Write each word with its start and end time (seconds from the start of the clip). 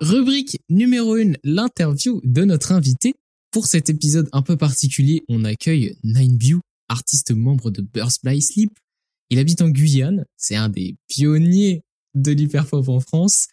Rubrique 0.00 0.58
numéro 0.68 1.14
1, 1.14 1.32
l'interview 1.42 2.20
de 2.22 2.44
notre 2.44 2.72
invité. 2.72 3.14
Pour 3.50 3.66
cet 3.66 3.88
épisode 3.88 4.28
un 4.32 4.42
peu 4.42 4.58
particulier, 4.58 5.22
on 5.28 5.42
accueille 5.44 5.96
Nineview, 6.04 6.60
artiste 6.88 7.30
membre 7.30 7.70
de 7.70 7.80
Burst 7.80 8.22
by 8.22 8.42
Sleep. 8.42 8.70
Il 9.30 9.38
habite 9.38 9.62
en 9.62 9.70
Guyane, 9.70 10.26
c'est 10.36 10.54
un 10.54 10.68
des 10.68 10.96
pionniers 11.08 11.82
de 12.14 12.32
l'hyperpop 12.32 12.86
en 12.90 13.00
France. 13.00 13.46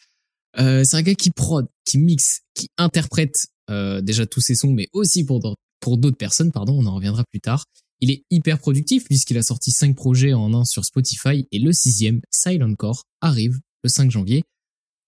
Euh, 0.59 0.83
c'est 0.83 0.97
un 0.97 1.01
gars 1.01 1.15
qui 1.15 1.31
prod, 1.31 1.65
qui 1.85 1.97
mixe, 1.97 2.41
qui 2.53 2.67
interprète 2.77 3.47
euh, 3.69 4.01
déjà 4.01 4.25
tous 4.25 4.41
ses 4.41 4.55
sons, 4.55 4.73
mais 4.73 4.89
aussi 4.91 5.23
pour, 5.23 5.39
pour 5.79 5.97
d'autres 5.97 6.17
personnes, 6.17 6.51
pardon, 6.51 6.77
on 6.77 6.85
en 6.87 6.95
reviendra 6.95 7.23
plus 7.31 7.39
tard. 7.39 7.63
Il 8.01 8.11
est 8.11 8.25
hyper 8.29 8.59
productif 8.59 9.05
puisqu'il 9.05 9.37
a 9.37 9.43
sorti 9.43 9.71
5 9.71 9.95
projets 9.95 10.33
en 10.33 10.53
un 10.53 10.65
sur 10.65 10.83
Spotify 10.83 11.47
et 11.53 11.59
le 11.59 11.71
sixième, 11.71 12.19
Silent 12.31 12.75
Core, 12.75 13.03
arrive 13.21 13.61
le 13.81 13.89
5 13.89 14.11
janvier. 14.11 14.43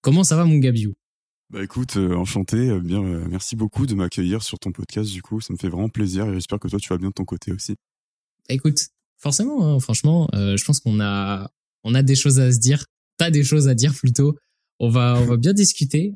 Comment 0.00 0.24
ça 0.24 0.36
va 0.36 0.46
mon 0.46 0.56
Gabiou? 0.56 0.94
Bah 1.50 1.62
écoute, 1.62 1.96
euh, 1.96 2.16
enchanté, 2.16 2.56
euh, 2.56 2.80
bien, 2.80 3.00
euh, 3.04 3.24
merci 3.28 3.54
beaucoup 3.54 3.86
de 3.86 3.94
m'accueillir 3.94 4.42
sur 4.42 4.58
ton 4.58 4.72
podcast 4.72 5.12
du 5.12 5.22
coup, 5.22 5.40
ça 5.40 5.52
me 5.52 5.58
fait 5.58 5.68
vraiment 5.68 5.88
plaisir 5.88 6.28
et 6.28 6.34
j'espère 6.34 6.58
que 6.58 6.66
toi 6.66 6.80
tu 6.80 6.88
vas 6.88 6.98
bien 6.98 7.10
de 7.10 7.14
ton 7.14 7.24
côté 7.24 7.52
aussi. 7.52 7.76
Écoute, 8.48 8.88
forcément, 9.16 9.64
hein, 9.64 9.78
franchement, 9.78 10.28
je 10.32 10.64
pense 10.64 10.80
qu'on 10.80 11.00
a, 11.00 11.48
on 11.84 11.94
a 11.94 12.02
des 12.02 12.16
choses 12.16 12.40
à 12.40 12.50
se 12.50 12.58
dire, 12.58 12.84
t'as 13.16 13.30
des 13.30 13.44
choses 13.44 13.68
à 13.68 13.74
dire 13.74 13.94
plutôt. 13.94 14.36
On 14.80 14.88
va, 14.88 15.16
on 15.18 15.24
va 15.24 15.36
bien 15.36 15.52
discuter. 15.52 16.14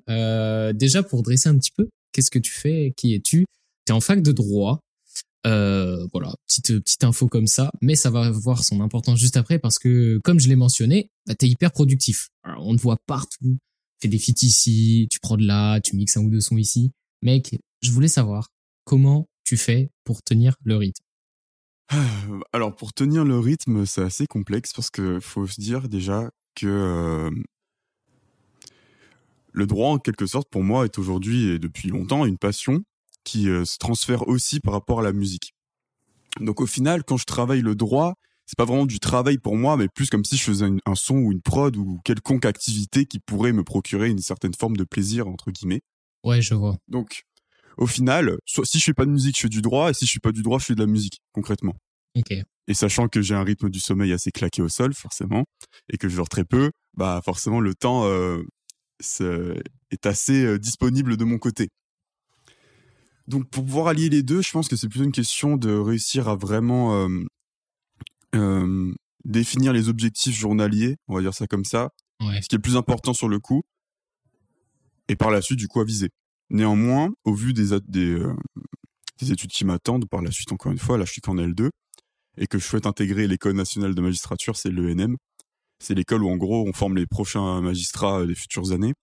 déjà 0.75 1.03
pour 1.03 1.23
dresser 1.23 1.49
un 1.49 1.57
petit 1.57 1.73
peu, 1.77 1.89
qu'est-ce 2.13 2.31
que 2.31 2.39
tu 2.39 2.53
fais, 2.53 2.93
qui 2.97 3.15
es-tu? 3.15 3.47
T'es 3.85 3.93
en 3.93 4.01
fac 4.01 4.23
de 4.23 4.33
droit, 4.33 4.81
voilà, 5.45 6.35
petite 6.47 6.81
petite 6.81 7.05
info 7.05 7.29
comme 7.29 7.47
ça, 7.47 7.71
mais 7.81 7.95
ça 7.95 8.11
va 8.11 8.27
avoir 8.27 8.65
son 8.65 8.81
importance 8.81 9.19
juste 9.19 9.37
après 9.37 9.59
parce 9.59 9.79
que 9.79 10.21
comme 10.25 10.41
je 10.41 10.49
l'ai 10.49 10.57
mentionné, 10.57 11.09
bah, 11.27 11.35
t'es 11.37 11.49
hyper 11.49 11.71
productif. 11.73 12.29
on 12.59 12.77
te 12.77 12.83
voit 12.83 12.99
partout, 13.07 13.59
fais 14.01 14.09
des 14.09 14.19
feats 14.19 14.43
ici, 14.43 15.09
tu 15.11 15.21
prends 15.21 15.37
de 15.37 15.47
là, 15.47 15.81
tu 15.81 15.97
mixes 15.97 16.17
un 16.17 16.23
ou 16.23 16.31
deux 16.31 16.41
sons 16.41 16.57
ici. 16.57 16.93
Mec, 17.23 17.57
je 17.83 17.91
voulais 17.91 18.09
savoir 18.09 18.49
comment 18.85 19.29
tu 19.45 19.57
fais 19.57 19.91
pour 20.05 20.23
tenir 20.23 20.57
le 20.65 20.77
rythme. 20.77 21.05
Alors 22.53 22.75
pour 22.75 22.93
tenir 22.93 23.25
le 23.25 23.39
rythme, 23.39 23.87
c'est 23.87 24.03
assez 24.03 24.27
complexe 24.27 24.73
parce 24.73 24.91
que 24.91 25.21
faut 25.21 25.47
se 25.47 25.61
dire 25.61 25.89
déjà 25.89 26.31
que 26.55 26.67
euh, 26.67 27.31
le 29.53 29.67
droit 29.67 29.91
en 29.91 29.99
quelque 29.99 30.27
sorte 30.27 30.49
pour 30.51 30.63
moi 30.63 30.85
est 30.85 30.99
aujourd'hui 30.99 31.51
et 31.51 31.59
depuis 31.59 31.89
longtemps 31.89 32.25
une 32.25 32.39
passion 32.39 32.83
qui 33.25 33.49
euh, 33.49 33.65
se 33.65 33.79
transfère 33.79 34.29
aussi 34.29 34.61
par 34.61 34.73
rapport 34.73 35.01
à 35.01 35.03
la 35.03 35.13
musique. 35.13 35.55
Donc 36.41 36.61
au 36.61 36.67
final, 36.67 37.05
quand 37.05 37.17
je 37.17 37.27
travaille 37.27 37.61
le 37.61 37.75
droit, 37.75 38.15
c'est 38.51 38.57
pas 38.57 38.65
vraiment 38.65 38.85
du 38.85 38.99
travail 38.99 39.39
pour 39.39 39.57
moi, 39.57 39.77
mais 39.77 39.87
plus 39.87 40.11
comme 40.11 40.25
si 40.25 40.37
je 40.37 40.43
faisais 40.43 40.67
un 40.85 40.95
son 40.97 41.15
ou 41.19 41.31
une 41.31 41.41
prod 41.41 41.77
ou 41.77 42.01
quelconque 42.05 42.45
activité 42.45 43.07
qui 43.07 43.21
pourrait 43.21 43.53
me 43.53 43.63
procurer 43.63 44.09
une 44.09 44.19
certaine 44.19 44.55
forme 44.55 44.77
de 44.77 44.83
plaisir 44.83 45.29
entre 45.29 45.53
guillemets. 45.53 45.83
Ouais, 46.25 46.43
je 46.43 46.55
vois. 46.55 46.77
Donc 46.89 47.23
au 47.77 47.87
final, 47.87 48.39
soit 48.47 48.67
si 48.67 48.81
je 48.81 48.87
fais 48.87 48.93
pas 48.93 49.05
de 49.05 49.13
musique, 49.13 49.37
je 49.37 49.43
fais 49.43 49.49
du 49.49 49.63
droit, 49.63 49.91
et 49.91 49.95
si 49.95 50.05
je 50.05 50.11
suis 50.11 50.19
pas 50.19 50.33
du 50.33 50.43
droit, 50.43 50.59
je 50.59 50.65
fais 50.65 50.75
de 50.75 50.81
la 50.81 50.89
musique 50.89 51.21
concrètement. 51.33 51.77
Ok. 52.17 52.33
Et 52.67 52.75
sachant 52.75 53.07
que 53.07 53.23
j'ai 53.23 53.37
un 53.37 53.45
rythme 53.45 53.71
du 53.71 53.79
sommeil 53.79 54.13
assez 54.13 54.33
claqué 54.33 54.63
au 54.63 54.69
sol, 54.69 54.95
forcément, 54.95 55.45
et 55.89 55.97
que 55.97 56.09
je 56.09 56.17
dors 56.17 56.29
très 56.29 56.45
peu, 56.45 56.73
bah 56.95 57.21
forcément 57.25 57.61
le 57.61 57.75
temps 57.77 58.05
euh, 58.07 58.43
est 59.93 60.07
assez 60.07 60.45
euh, 60.45 60.59
disponible 60.59 61.17
de 61.17 61.25
mon 61.25 61.39
côté. 61.39 61.69
Donc 63.29 63.49
pour 63.49 63.65
pouvoir 63.65 63.87
allier 63.87 64.09
les 64.09 64.25
deux, 64.25 64.43
je 64.43 64.51
pense 64.51 64.69
que 64.69 64.75
c'est 64.75 64.89
plutôt 64.89 65.05
une 65.05 65.13
question 65.13 65.57
de 65.57 65.73
réussir 65.73 66.29
à 66.29 66.35
vraiment 66.35 67.07
euh, 67.07 67.25
euh, 68.35 68.93
définir 69.25 69.73
les 69.73 69.89
objectifs 69.89 70.37
journaliers, 70.37 70.97
on 71.09 71.15
va 71.15 71.21
dire 71.21 71.35
ça 71.35 71.47
comme 71.47 71.65
ça, 71.65 71.91
ce 72.21 72.27
qui 72.49 72.55
est 72.55 72.59
le 72.59 72.61
plus 72.61 72.77
important 72.77 73.15
sur 73.15 73.29
le 73.29 73.39
coup, 73.39 73.63
et 75.09 75.17
par 75.17 75.31
la 75.31 75.43
suite 75.43 75.59
du 75.59 75.69
coup 75.69 75.81
à 75.81 75.85
viser. 75.85 76.11
Néanmoins, 76.51 77.11
au 77.25 77.35
vu 77.35 77.53
des, 77.53 77.73
euh, 77.73 78.35
des, 79.21 79.33
études 79.33 79.51
qui 79.51 79.65
m'attendent, 79.65 80.09
par 80.09 80.23
la 80.23 80.31
suite 80.31 80.53
encore 80.53 80.73
une 80.73 80.79
fois, 80.79 80.99
là 80.99 81.05
je 81.05 81.13
suis 81.13 81.21
qu'en 81.21 81.37
L2, 81.37 81.71
et 82.37 82.47
que 82.47 82.59
je 82.59 82.65
souhaite 82.65 82.87
intégrer 82.87 83.27
l'école 83.27 83.55
nationale 83.55 83.95
de 83.95 84.01
magistrature, 84.01 84.57
c'est 84.57 84.71
l'ENM. 84.71 85.17
C'est 85.83 85.95
l'école 85.95 86.23
où 86.23 86.29
en 86.29 86.37
gros 86.37 86.67
on 86.69 86.73
forme 86.73 86.97
les 86.97 87.07
prochains 87.07 87.61
magistrats 87.61 88.27
des 88.27 88.35
futures 88.35 88.73
années. 88.73 88.95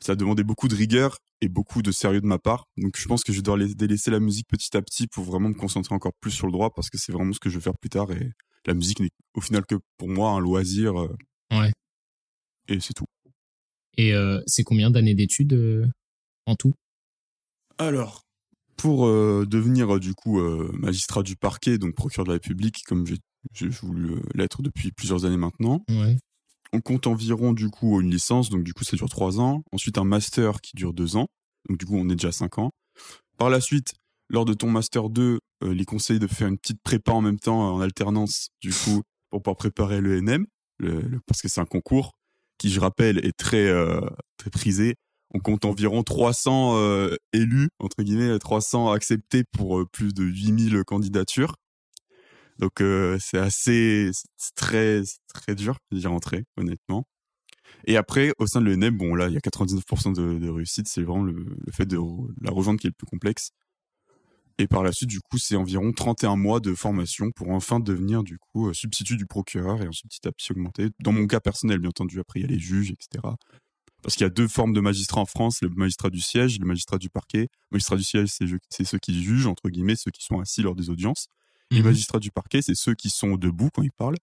Ça 0.00 0.12
a 0.12 0.14
demandé 0.16 0.44
beaucoup 0.44 0.68
de 0.68 0.74
rigueur 0.74 1.18
et 1.42 1.48
beaucoup 1.48 1.82
de 1.82 1.90
sérieux 1.90 2.20
de 2.20 2.26
ma 2.26 2.38
part. 2.38 2.68
Donc 2.78 2.96
je 2.96 3.06
pense 3.06 3.24
que 3.24 3.32
je 3.32 3.40
dois 3.40 3.58
délaisser 3.58 4.10
la 4.10 4.20
musique 4.20 4.46
petit 4.48 4.74
à 4.76 4.80
petit 4.80 5.08
pour 5.08 5.24
vraiment 5.24 5.48
me 5.48 5.54
concentrer 5.54 5.94
encore 5.94 6.14
plus 6.20 6.30
sur 6.30 6.46
le 6.46 6.52
droit 6.52 6.72
parce 6.72 6.88
que 6.88 6.96
c'est 6.96 7.12
vraiment 7.12 7.32
ce 7.32 7.40
que 7.40 7.50
je 7.50 7.56
veux 7.56 7.60
faire 7.60 7.76
plus 7.76 7.90
tard 7.90 8.10
et 8.12 8.30
la 8.64 8.74
musique 8.74 9.00
n'est 9.00 9.10
au 9.34 9.40
final 9.40 9.66
que 9.66 9.74
pour 9.98 10.08
moi 10.08 10.30
un 10.30 10.38
loisir. 10.38 10.98
Euh, 11.02 11.16
ouais. 11.50 11.72
Et 12.68 12.78
c'est 12.78 12.94
tout. 12.94 13.06
Et 13.98 14.14
euh, 14.14 14.40
c'est 14.46 14.62
combien 14.62 14.90
d'années 14.90 15.14
d'études 15.14 15.54
euh, 15.54 15.84
en 16.46 16.54
tout? 16.54 16.74
Alors, 17.76 18.22
pour 18.76 19.06
devenir 19.06 19.98
du 19.98 20.14
coup 20.14 20.40
magistrat 20.72 21.22
du 21.22 21.36
parquet, 21.36 21.78
donc 21.78 21.94
procureur 21.94 22.24
de 22.24 22.30
la 22.30 22.34
République, 22.34 22.82
comme 22.86 23.04
j'ai 23.06 23.68
voulu 23.68 24.20
l'être 24.34 24.62
depuis 24.62 24.92
plusieurs 24.92 25.24
années 25.24 25.36
maintenant, 25.36 25.84
ouais 25.88 26.18
on 26.72 26.80
compte 26.80 27.06
environ 27.06 27.52
du 27.52 27.68
coup 27.68 28.00
une 28.00 28.10
licence, 28.10 28.50
donc 28.50 28.64
du 28.64 28.72
coup 28.72 28.84
ça 28.84 28.96
dure 28.96 29.08
trois 29.08 29.40
ans. 29.40 29.62
Ensuite 29.72 29.98
un 29.98 30.04
master 30.04 30.60
qui 30.60 30.76
dure 30.76 30.92
deux 30.92 31.16
ans, 31.16 31.28
donc 31.68 31.78
du 31.78 31.86
coup 31.86 31.96
on 31.96 32.08
est 32.08 32.16
déjà 32.16 32.32
cinq 32.32 32.58
ans. 32.58 32.70
Par 33.38 33.50
la 33.50 33.60
suite, 33.60 33.94
lors 34.28 34.44
de 34.44 34.54
ton 34.54 34.70
master 34.70 35.10
2, 35.10 35.38
euh, 35.64 35.74
les 35.74 35.84
conseils 35.84 36.18
de 36.18 36.26
faire 36.26 36.48
une 36.48 36.58
petite 36.58 36.82
prépa 36.82 37.12
en 37.12 37.20
même 37.20 37.38
temps 37.38 37.74
en 37.74 37.80
alternance, 37.80 38.48
du 38.60 38.70
coup 38.70 39.02
pour 39.30 39.42
pouvoir 39.42 39.56
préparer 39.56 40.00
le 40.00 40.20
NM, 40.20 40.46
parce 41.26 41.40
que 41.40 41.48
c'est 41.48 41.60
un 41.60 41.66
concours 41.66 42.12
qui, 42.58 42.68
je 42.70 42.80
rappelle, 42.80 43.24
est 43.24 43.36
très 43.36 43.66
euh, 43.68 44.00
très 44.36 44.50
prisé. 44.50 44.94
On 45.34 45.38
compte 45.38 45.64
environ 45.64 46.02
300 46.02 46.76
euh, 46.76 47.16
élus 47.32 47.70
entre 47.78 48.02
guillemets, 48.02 48.38
300 48.38 48.92
acceptés 48.92 49.44
pour 49.52 49.88
plus 49.90 50.12
de 50.12 50.24
8000 50.24 50.84
candidatures. 50.84 51.54
Donc 52.62 52.80
euh, 52.80 53.18
c'est 53.20 53.38
assez 53.38 54.12
très 54.54 55.02
très 55.34 55.56
dur 55.56 55.78
d'y 55.90 56.06
rentrer 56.06 56.44
honnêtement. 56.56 57.04
Et 57.86 57.96
après 57.96 58.32
au 58.38 58.46
sein 58.46 58.60
de 58.60 58.66
l'ENM, 58.66 58.96
bon 58.96 59.16
là 59.16 59.26
il 59.26 59.34
y 59.34 59.36
a 59.36 59.40
99% 59.40 60.14
de, 60.14 60.48
réussite, 60.48 60.86
c'est 60.86 61.02
vraiment 61.02 61.24
le, 61.24 61.44
fait 61.72 61.86
de 61.86 61.98
la 62.40 62.52
rejoindre 62.52 62.78
qui 62.78 62.86
est 62.86 62.90
le 62.90 62.94
plus 62.96 63.08
complexe. 63.08 63.50
Et 64.58 64.68
par 64.68 64.84
la 64.84 64.92
suite, 64.92 65.08
du 65.08 65.18
coup, 65.18 65.38
c'est 65.38 65.56
environ 65.56 65.92
31 65.92 66.36
mois 66.36 66.60
de 66.60 66.74
formation 66.74 67.30
pour 67.32 67.48
enfin 67.48 67.80
devenir, 67.80 68.22
du 68.22 68.38
coup, 68.38 68.68
euh, 68.68 68.74
substitut 68.74 69.16
du 69.16 69.26
procureur 69.26 69.82
et 69.82 69.88
ensuite 69.88 70.10
petit 70.10 70.28
à 70.28 70.30
petit 70.30 70.52
augmenter. 70.52 70.90
Dans 71.00 71.10
mon 71.10 71.26
cas 71.26 71.40
personnel, 71.40 71.78
bien 71.78 71.88
entendu, 71.88 72.20
après, 72.20 72.40
il 72.40 72.42
y 72.42 72.44
a 72.44 72.48
les 72.48 72.58
juges, 72.60 72.90
etc. 72.90 73.24
Parce 74.02 74.14
qu'il 74.14 74.24
y 74.24 74.26
a 74.26 74.30
deux 74.30 74.46
formes 74.48 74.74
de 74.74 74.80
magistrats 74.80 75.22
en 75.22 75.26
France, 75.26 75.62
le 75.62 75.70
magistrat 75.70 76.10
du 76.10 76.20
siège 76.20 76.60
le 76.60 76.66
magistrat 76.66 76.98
du 76.98 77.08
parquet. 77.08 77.48
Le 77.70 77.76
magistrat 77.76 77.96
du 77.96 78.04
siège, 78.04 78.28
c'est 78.68 78.84
ceux 78.84 78.98
qui 78.98 79.20
jugent, 79.22 79.46
entre 79.46 79.70
guillemets, 79.70 79.96
ceux 79.96 80.10
qui 80.10 80.22
sont 80.22 80.38
assis 80.38 80.62
lors 80.62 80.76
des 80.76 80.90
audiences. 80.90 81.28
Les 81.72 81.80
mmh 81.80 81.84
magistrats 81.84 82.18
du 82.18 82.30
parquet, 82.30 82.62
c'est 82.62 82.74
ceux 82.74 82.94
qui 82.94 83.10
sont 83.10 83.36
debout 83.36 83.70
quand 83.72 83.82
ils 83.82 83.92
parlent 83.92 84.18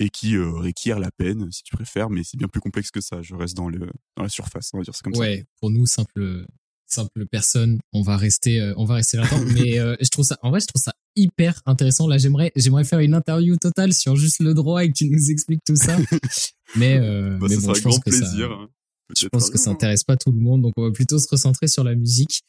et 0.00 0.08
qui 0.08 0.36
euh, 0.36 0.50
requièrent 0.50 0.98
la 0.98 1.10
peine, 1.10 1.50
si 1.50 1.62
tu 1.62 1.74
préfères, 1.74 2.10
mais 2.10 2.22
c'est 2.24 2.36
bien 2.36 2.48
plus 2.48 2.60
complexe 2.60 2.90
que 2.90 3.00
ça. 3.00 3.20
Je 3.22 3.34
reste 3.34 3.56
dans, 3.56 3.68
le, 3.68 3.90
dans 4.16 4.22
la 4.22 4.28
surface, 4.28 4.70
on 4.72 4.78
va 4.78 4.84
dire 4.84 4.94
ça 4.94 5.02
comme 5.02 5.14
ça. 5.14 5.20
Ouais, 5.20 5.44
pour 5.60 5.70
nous, 5.70 5.84
simple, 5.86 6.46
simple 6.86 7.26
personne, 7.26 7.78
on 7.92 8.02
va 8.02 8.16
rester, 8.16 8.60
euh, 8.60 8.72
on 8.76 8.84
va 8.84 8.94
rester 8.94 9.18
là-dedans. 9.18 9.44
mais 9.54 9.78
euh, 9.78 9.96
je 10.00 10.08
trouve 10.08 10.24
ça, 10.24 10.38
en 10.42 10.50
vrai, 10.50 10.60
je 10.60 10.66
trouve 10.66 10.80
ça 10.82 10.94
hyper 11.14 11.60
intéressant. 11.66 12.06
Là, 12.06 12.16
j'aimerais, 12.18 12.52
j'aimerais 12.56 12.84
faire 12.84 13.00
une 13.00 13.14
interview 13.14 13.56
totale 13.56 13.92
sur 13.92 14.16
juste 14.16 14.40
le 14.40 14.54
droit 14.54 14.82
et 14.84 14.88
que 14.88 14.96
tu 14.96 15.10
nous 15.10 15.30
expliques 15.30 15.64
tout 15.66 15.76
ça. 15.76 15.98
mais, 16.76 16.98
bah, 16.98 17.46
mais 17.48 17.56
bon, 17.58 17.74
je 17.74 17.82
pense 17.82 17.98
que 17.98 18.10
plaisir. 18.10 18.48
Ça, 18.48 18.54
hein. 18.54 18.68
Je 19.16 19.28
pense 19.28 19.50
que 19.50 19.58
ça 19.58 19.70
intéresse 19.70 20.04
pas 20.04 20.16
tout 20.16 20.32
le 20.32 20.40
monde, 20.40 20.62
donc 20.62 20.72
on 20.76 20.82
va 20.82 20.90
plutôt 20.90 21.18
se 21.18 21.28
recentrer 21.28 21.68
sur 21.68 21.84
la 21.84 21.94
musique. 21.94 22.42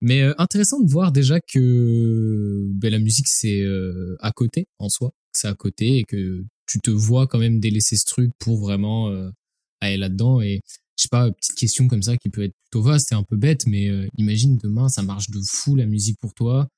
Mais 0.00 0.22
euh, 0.22 0.34
intéressant 0.38 0.80
de 0.80 0.90
voir 0.90 1.12
déjà 1.12 1.40
que 1.40 2.64
ben, 2.74 2.90
la 2.90 2.98
musique 2.98 3.28
c'est 3.28 3.60
euh, 3.60 4.16
à 4.20 4.32
côté 4.32 4.66
en 4.78 4.88
soi, 4.88 5.10
c'est 5.32 5.48
à 5.48 5.54
côté 5.54 5.98
et 5.98 6.04
que 6.04 6.44
tu 6.66 6.80
te 6.80 6.90
vois 6.90 7.26
quand 7.26 7.38
même 7.38 7.60
délaisser 7.60 7.96
ce 7.96 8.04
truc 8.04 8.30
pour 8.38 8.60
vraiment 8.60 9.08
euh, 9.08 9.30
aller 9.80 9.96
là-dedans. 9.96 10.40
Et 10.40 10.60
je 10.96 11.02
sais 11.02 11.08
pas, 11.10 11.30
petite 11.30 11.56
question 11.56 11.88
comme 11.88 12.02
ça 12.02 12.16
qui 12.16 12.30
peut 12.30 12.44
être 12.44 12.54
plutôt 12.64 12.82
vaste 12.82 13.12
et 13.12 13.14
un 13.14 13.24
peu 13.24 13.36
bête, 13.36 13.66
mais 13.66 13.90
imagine 14.18 14.58
demain 14.62 14.88
ça 14.88 15.02
marche 15.02 15.30
de 15.30 15.40
fou 15.42 15.74
la 15.74 15.86
musique 15.86 16.18
pour 16.20 16.34
toi, 16.34 16.68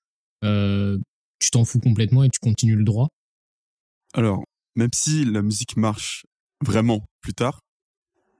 tu 0.42 1.50
t'en 1.50 1.64
fous 1.64 1.80
complètement 1.80 2.22
et 2.22 2.28
tu 2.28 2.38
continues 2.40 2.76
le 2.76 2.84
droit. 2.84 3.08
Alors, 4.14 4.44
même 4.76 4.90
si 4.94 5.24
la 5.24 5.42
musique 5.42 5.76
marche 5.76 6.24
vraiment 6.64 7.04
plus 7.20 7.34
tard, 7.34 7.60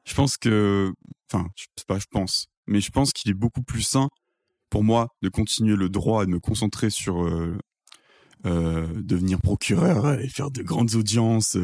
je 0.05 0.15
pense 0.15 0.37
que, 0.37 0.93
enfin, 1.31 1.49
je 1.57 1.65
sais 1.77 1.85
pas, 1.87 1.99
je 1.99 2.07
pense, 2.11 2.47
mais 2.67 2.81
je 2.81 2.91
pense 2.91 3.13
qu'il 3.13 3.31
est 3.31 3.35
beaucoup 3.35 3.63
plus 3.63 3.83
sain 3.83 4.09
pour 4.71 4.85
moi 4.85 5.09
de 5.23 5.29
continuer 5.29 5.77
le 5.77 5.89
droit 5.89 6.23
et 6.23 6.27
de 6.27 6.31
me 6.31 6.41
concentrer 6.41 6.91
sur 6.91 7.25
euh, 7.25 7.59
euh, 8.47 8.89
devenir 9.03 9.41
procureur 9.41 10.19
et 10.19 10.29
faire 10.29 10.51
de 10.51 10.63
grandes 10.63 10.95
audiences, 10.95 11.57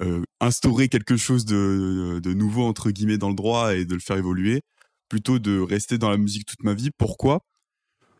euh, 0.00 0.22
instaurer 0.40 0.88
quelque 0.88 1.16
chose 1.16 1.44
de, 1.44 2.20
de 2.22 2.34
nouveau 2.34 2.64
entre 2.64 2.90
guillemets 2.90 3.18
dans 3.18 3.30
le 3.30 3.34
droit 3.34 3.74
et 3.74 3.84
de 3.84 3.94
le 3.94 4.00
faire 4.00 4.16
évoluer, 4.16 4.60
plutôt 5.08 5.38
de 5.38 5.58
rester 5.58 5.98
dans 5.98 6.10
la 6.10 6.18
musique 6.18 6.46
toute 6.46 6.62
ma 6.64 6.74
vie. 6.74 6.90
Pourquoi? 6.98 7.40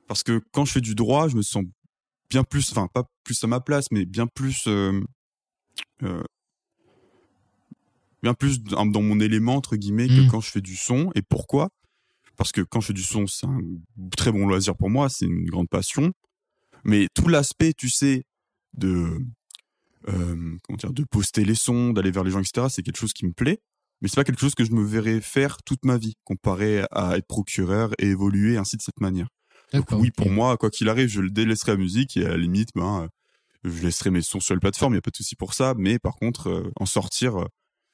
Parce 0.08 0.22
que 0.22 0.40
quand 0.52 0.64
je 0.64 0.72
fais 0.72 0.80
du 0.80 0.94
droit, 0.94 1.28
je 1.28 1.36
me 1.36 1.42
sens 1.42 1.64
bien 2.30 2.44
plus, 2.44 2.70
enfin 2.72 2.88
pas 2.92 3.04
plus 3.24 3.42
à 3.44 3.46
ma 3.46 3.60
place, 3.60 3.86
mais 3.90 4.04
bien 4.06 4.26
plus 4.26 4.66
bien 8.24 8.34
plus 8.34 8.62
dans 8.62 9.02
mon 9.02 9.20
élément 9.20 9.54
entre 9.54 9.76
guillemets 9.76 10.08
que 10.08 10.22
mmh. 10.22 10.28
quand 10.30 10.40
je 10.40 10.50
fais 10.50 10.62
du 10.62 10.76
son. 10.76 11.12
Et 11.14 11.22
pourquoi? 11.22 11.68
Parce 12.36 12.52
que 12.52 12.62
quand 12.62 12.80
je 12.80 12.88
fais 12.88 12.92
du 12.94 13.02
son, 13.02 13.26
c'est 13.26 13.46
un 13.46 13.60
très 14.16 14.32
bon 14.32 14.46
loisir 14.46 14.74
pour 14.76 14.90
moi, 14.90 15.08
c'est 15.10 15.26
une 15.26 15.44
grande 15.44 15.68
passion. 15.68 16.12
Mais 16.84 17.06
tout 17.14 17.28
l'aspect, 17.28 17.74
tu 17.74 17.90
sais, 17.90 18.24
de 18.72 19.20
euh, 20.08 20.56
comment 20.62 20.76
dire, 20.76 20.92
de 20.92 21.04
poster 21.04 21.44
les 21.44 21.54
sons, 21.54 21.92
d'aller 21.92 22.10
vers 22.10 22.24
les 22.24 22.30
gens, 22.30 22.40
etc. 22.40 22.66
C'est 22.70 22.82
quelque 22.82 22.98
chose 22.98 23.12
qui 23.12 23.26
me 23.26 23.32
plaît, 23.32 23.60
mais 24.00 24.08
c'est 24.08 24.16
pas 24.16 24.24
quelque 24.24 24.40
chose 24.40 24.54
que 24.54 24.64
je 24.64 24.72
me 24.72 24.82
verrais 24.82 25.20
faire 25.20 25.58
toute 25.62 25.84
ma 25.84 25.98
vie, 25.98 26.14
comparé 26.24 26.84
à 26.90 27.16
être 27.18 27.26
procureur 27.26 27.92
et 27.98 28.06
évoluer 28.06 28.56
ainsi 28.56 28.76
de 28.76 28.82
cette 28.82 29.00
manière. 29.00 29.28
Donc 29.74 29.90
oui, 29.92 30.10
pour 30.10 30.30
moi, 30.30 30.56
quoi 30.56 30.70
qu'il 30.70 30.88
arrive, 30.88 31.08
je 31.08 31.20
le 31.20 31.30
délaisserai 31.30 31.72
la 31.72 31.78
musique 31.78 32.16
et 32.16 32.24
à 32.24 32.30
la 32.30 32.36
limite, 32.38 32.70
ben, 32.74 33.08
je 33.64 33.82
laisserai 33.82 34.10
mes 34.10 34.22
sons 34.22 34.40
sur 34.40 34.54
la 34.54 34.60
plateforme, 34.60 34.94
il 34.94 34.96
y 34.96 34.98
a 34.98 35.02
pas 35.02 35.10
de 35.10 35.16
souci 35.16 35.36
pour 35.36 35.52
ça. 35.52 35.74
Mais 35.76 35.98
par 35.98 36.16
contre, 36.16 36.48
euh, 36.48 36.70
en 36.76 36.86
sortir, 36.86 37.36
euh, 37.36 37.46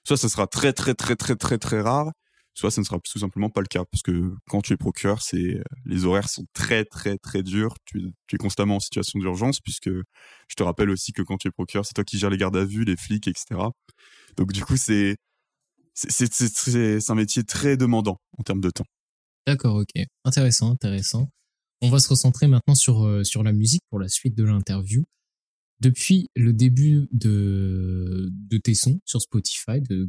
soit 0.05 0.17
ça 0.17 0.29
sera 0.29 0.47
très 0.47 0.73
très 0.73 0.95
très 0.95 1.17
très 1.17 1.37
très 1.37 1.59
très 1.59 1.81
rare, 1.81 2.11
soit 2.55 2.71
ça 2.71 2.81
ne 2.81 2.87
sera 2.87 2.99
tout 3.01 3.19
simplement 3.19 3.51
pas 3.51 3.61
le 3.61 3.67
cas 3.67 3.85
parce 3.91 4.03
que 4.03 4.35
quand 4.49 4.63
tu 4.63 4.73
es 4.73 4.77
procureur, 4.77 5.23
c'est 5.23 5.57
euh, 5.57 5.63
les 5.87 6.05
horaires 6.05 6.29
sont 6.29 6.45
très 6.53 6.85
très 6.85 7.17
très 7.19 7.43
durs. 7.43 7.75
Tu, 7.85 8.13
es 8.33 8.37
constamment 8.37 8.77
en 8.77 8.81
situation 8.81 9.19
d'urgence 9.19 9.61
puisque 9.61 9.91
je 9.91 10.55
te 10.57 10.63
rappelle 10.63 10.91
aussi 10.91 11.13
que 11.13 11.23
quand 11.23 11.39
tu 11.39 11.49
es 11.49 11.51
procureur, 11.51 11.85
c'est 11.85 11.95
toi 11.95 12.05
qui 12.05 12.19
gères 12.19 12.31
les 12.31 12.39
gardes 12.39 12.57
à 12.57 12.65
vue, 12.65 12.85
les 12.85 12.97
flics, 12.97 13.29
etc. 13.29 13.61
Donc 14.37 14.53
du 14.53 14.65
coup, 14.65 14.77
c'est 14.77 15.17
c'est 15.95 17.11
un 17.11 17.15
métier 17.15 17.45
très 17.45 17.77
demandant 17.77 18.19
en 18.39 18.43
termes 18.43 18.61
de 18.61 18.71
temps. 18.71 18.87
D'accord, 19.47 19.77
ok, 19.77 20.03
intéressant, 20.25 20.71
intéressant. 20.71 21.29
On 21.83 21.91
va 21.91 21.99
se 21.99 22.09
recentrer 22.09 22.47
maintenant 22.47 22.75
sur 22.75 23.05
euh, 23.05 23.25
sur 23.25 23.43
la 23.43 23.53
musique 23.53 23.83
pour 23.91 23.99
la 23.99 24.09
suite 24.09 24.37
de 24.37 24.45
l'interview. 24.45 25.05
Depuis 25.81 26.29
le 26.37 26.53
début 26.53 27.09
de 27.13 28.31
tes 28.63 28.75
sons 28.75 29.01
sur 29.05 29.21
Spotify, 29.21 29.83
que 29.89 30.09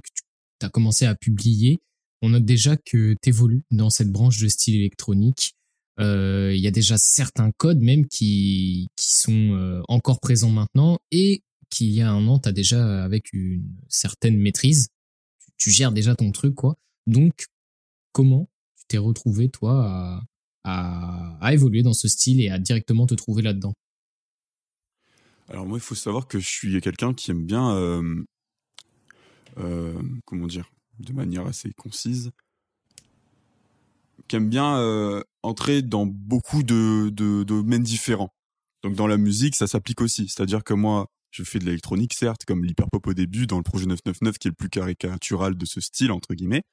tu 0.60 0.66
as 0.66 0.70
commencé 0.70 1.06
à 1.06 1.16
publier, 1.16 1.82
on 2.22 2.30
note 2.30 2.46
déjà 2.46 2.78
que 2.78 3.16
tu 3.22 3.30
évolues 3.30 3.64
dans 3.72 3.90
cette 3.90 4.12
branche 4.12 4.40
de 4.40 4.48
style 4.48 4.76
électronique. 4.76 5.54
Euh, 6.00 6.54
il 6.56 6.62
y 6.62 6.68
a 6.68 6.72
déjà 6.72 6.98
certains 6.98 7.52
codes 7.52 7.82
même 7.82 8.08
qui, 8.08 8.88
sont 9.00 9.54
euh, 9.54 9.82
encore 9.88 10.20
présents 10.20 10.50
maintenant 10.50 11.00
et 11.12 11.44
qu'il 11.70 11.90
y 11.90 12.02
a 12.02 12.12
un 12.12 12.28
an, 12.28 12.40
tu 12.40 12.50
as 12.50 12.52
déjà 12.52 13.04
avec 13.04 13.34
une 13.34 13.76
certaine 13.88 14.38
maîtrise. 14.38 14.90
Tu, 15.58 15.72
gères 15.72 15.92
déjà 15.92 16.16
ton 16.16 16.32
truc, 16.32 16.56
quoi. 16.56 16.76
Donc, 17.08 17.46
comment 18.12 18.50
tu 18.78 18.86
t'es 18.88 18.98
retrouvé, 18.98 19.50
toi, 19.50 20.24
à, 20.64 21.54
évoluer 21.54 21.82
dans 21.82 21.94
ce 21.94 22.08
style 22.08 22.42
et 22.42 22.50
à 22.50 22.60
directement 22.60 23.08
te 23.08 23.16
trouver 23.16 23.42
là-dedans? 23.42 23.74
Alors 25.52 25.68
moi, 25.68 25.78
il 25.78 25.82
faut 25.82 25.96
savoir 25.96 26.28
que 26.28 26.40
je 26.40 26.48
suis 26.48 26.82
quelqu'un 26.82 27.14
qui 27.14 27.32
aime 27.32 27.46
bien... 27.46 28.02
Comment 30.26 30.48
dire 30.48 30.72
de 31.02 31.14
manière 31.14 31.46
assez 31.46 31.72
concise, 31.74 32.32
qui 34.28 34.36
aime 34.36 34.50
bien 34.50 35.24
entrer 35.44 35.82
dans 35.82 36.06
beaucoup 36.06 36.64
de, 36.64 37.10
domaines 37.44 37.84
différents. 37.84 38.34
Donc 38.84 38.96
dans 38.96 39.08
la 39.08 39.18
musique, 39.18 39.56
ça 39.56 39.68
s'applique 39.68 40.02
aussi. 40.02 40.28
C'est-à-dire 40.28 40.64
que 40.64 40.74
moi, 40.74 41.08
je 41.32 41.44
fais 41.44 41.60
de 41.60 41.66
l'électronique, 41.66 42.14
certes, 42.14 42.46
comme 42.46 42.64
l'hyperpop 42.64 43.08
au 43.08 43.14
début, 43.14 43.48
dans 43.48 43.58
le 43.58 43.64
projet 43.64 43.86
999, 43.86 44.38
qui 44.38 44.48
est 44.48 44.52
le 44.52 44.56
plus 44.56 44.70
caricatural 44.70 45.56
de 45.56 45.66
ce 45.66 45.80
style, 45.82 46.12
entre 46.12 46.34
guillemets. 46.34 46.64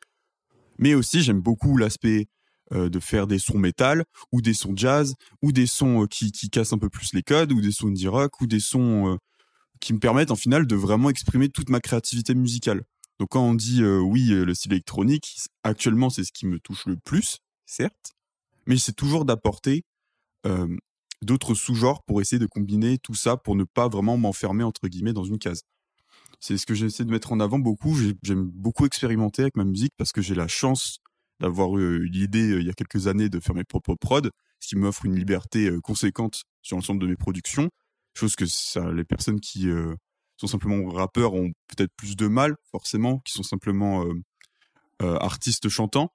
Mais 0.79 0.95
aussi, 0.95 1.23
j'aime 1.23 1.41
beaucoup 1.41 1.77
l'aspect 1.77 2.27
euh, 2.73 2.89
de 2.89 3.01
faire 3.01 3.27
des 3.27 3.39
sons 3.39 3.59
métal, 3.59 4.05
ou 4.33 4.41
des 4.41 4.55
sons 4.55 4.75
jazz, 4.77 5.15
ou 5.43 5.53
des 5.53 5.67
sons 5.67 6.05
euh, 6.05 6.07
qui, 6.07 6.33
qui, 6.33 6.51
cassent 6.51 6.73
un 6.73 6.79
peu 6.79 6.89
plus 6.89 7.13
les 7.15 7.23
codes, 7.23 7.53
ou 7.53 7.61
des 7.61 7.73
sons 7.73 7.89
indie 7.89 8.09
rock, 8.09 8.41
ou 8.41 8.47
des 8.47 8.61
sons 8.61 9.19
qui 9.81 9.93
me 9.93 9.99
permettent 9.99 10.31
en 10.31 10.37
final 10.37 10.67
de 10.67 10.77
vraiment 10.77 11.11
exprimer 11.11 11.49
toute 11.49 11.71
ma 11.71 11.81
créativité 11.81 12.35
musicale. 12.35 12.83
Donc 13.19 13.31
quand 13.31 13.43
on 13.43 13.55
dit 13.55 13.83
euh, 13.83 13.99
oui, 13.99 14.33
euh, 14.33 14.45
le 14.45 14.55
style 14.55 14.73
électronique, 14.73 15.37
actuellement 15.65 16.11
c'est 16.11 16.25
ce 16.25 16.33
qui 16.33 16.47
me 16.47 16.61
touche 16.61 16.87
le 16.87 16.97
plus, 16.97 17.39
certes, 17.67 18.13
mais 18.67 18.77
c'est 18.77 18.93
toujours 18.93 19.25
d'apporter 19.25 19.85
euh, 20.47 20.69
d'autres 21.23 21.55
sous-genres 21.55 22.05
pour 22.05 22.21
essayer 22.21 22.39
de 22.39 22.47
combiner 22.47 22.99
tout 22.99 23.15
ça 23.15 23.37
pour 23.37 23.57
ne 23.57 23.65
pas 23.65 23.89
vraiment 23.89 24.17
m'enfermer 24.17 24.63
entre 24.63 24.87
guillemets 24.89 25.13
dans 25.13 25.25
une 25.25 25.39
case. 25.39 25.63
C'est 26.41 26.57
ce 26.57 26.67
que 26.67 26.75
j'essaie 26.75 27.05
de 27.05 27.11
mettre 27.11 27.33
en 27.33 27.41
avant 27.41 27.59
beaucoup. 27.59 27.99
J'aime 28.23 28.45
beaucoup 28.45 28.87
expérimenter 28.87 29.43
avec 29.43 29.57
ma 29.57 29.65
musique 29.65 29.93
parce 29.97 30.13
que 30.13 30.23
j'ai 30.23 30.37
la 30.37 30.47
chance 30.47 31.01
d'avoir 31.41 31.77
eu 31.79 32.07
l'idée 32.07 32.57
il 32.59 32.67
y 32.67 32.71
a 32.71 32.75
quelques 32.75 33.07
années 33.07 33.29
de 33.29 33.41
faire 33.41 33.55
mes 33.55 33.65
propres 33.65 33.95
prods, 33.95 34.31
ce 34.61 34.69
qui 34.69 34.77
m'offre 34.77 35.05
une 35.05 35.17
liberté 35.17 35.71
conséquente 35.83 36.43
sur 36.63 36.77
l'ensemble 36.77 37.01
de 37.01 37.07
mes 37.07 37.17
productions, 37.17 37.71
chose 38.15 38.35
que 38.37 38.47
ça, 38.47 38.91
les 38.93 39.05
personnes 39.05 39.41
qui 39.41 39.69
sont 40.39 40.47
simplement 40.47 40.89
rappeurs 40.91 41.35
ont 41.35 41.51
peut-être 41.67 41.93
plus 41.97 42.17
de 42.17 42.29
mal, 42.29 42.57
forcément, 42.71 43.19
qui 43.21 43.33
sont 43.33 43.43
simplement 43.43 44.05
euh, 44.05 44.15
euh, 45.03 45.17
artistes 45.17 45.69
chantants. 45.69 46.13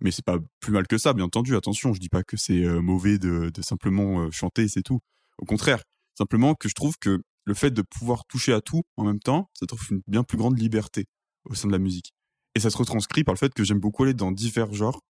Mais 0.00 0.10
c'est 0.10 0.24
pas 0.24 0.38
plus 0.60 0.72
mal 0.72 0.86
que 0.86 0.98
ça, 0.98 1.12
bien 1.12 1.24
entendu. 1.24 1.56
Attention, 1.56 1.94
je 1.94 2.00
dis 2.00 2.08
pas 2.08 2.24
que 2.24 2.36
c'est 2.36 2.64
euh, 2.64 2.80
mauvais 2.80 3.18
de, 3.18 3.50
de 3.54 3.62
simplement 3.62 4.30
chanter, 4.30 4.68
c'est 4.68 4.82
tout. 4.82 5.00
Au 5.38 5.46
contraire, 5.46 5.82
simplement 6.18 6.54
que 6.54 6.68
je 6.68 6.74
trouve 6.74 6.96
que 6.98 7.22
le 7.44 7.54
fait 7.54 7.70
de 7.70 7.82
pouvoir 7.82 8.24
toucher 8.26 8.52
à 8.52 8.60
tout 8.60 8.82
en 8.96 9.04
même 9.04 9.20
temps, 9.20 9.50
ça 9.54 9.66
trouve 9.66 9.82
une 9.90 10.02
bien 10.06 10.24
plus 10.24 10.36
grande 10.36 10.58
liberté 10.58 11.06
au 11.44 11.54
sein 11.54 11.68
de 11.68 11.72
la 11.72 11.78
musique. 11.78 12.13
Et 12.54 12.60
ça 12.60 12.70
se 12.70 12.76
retranscrit 12.76 13.24
par 13.24 13.34
le 13.34 13.38
fait 13.38 13.52
que 13.52 13.64
j'aime 13.64 13.80
beaucoup 13.80 14.04
aller 14.04 14.14
dans 14.14 14.32
divers 14.32 14.72
genres 14.72 15.00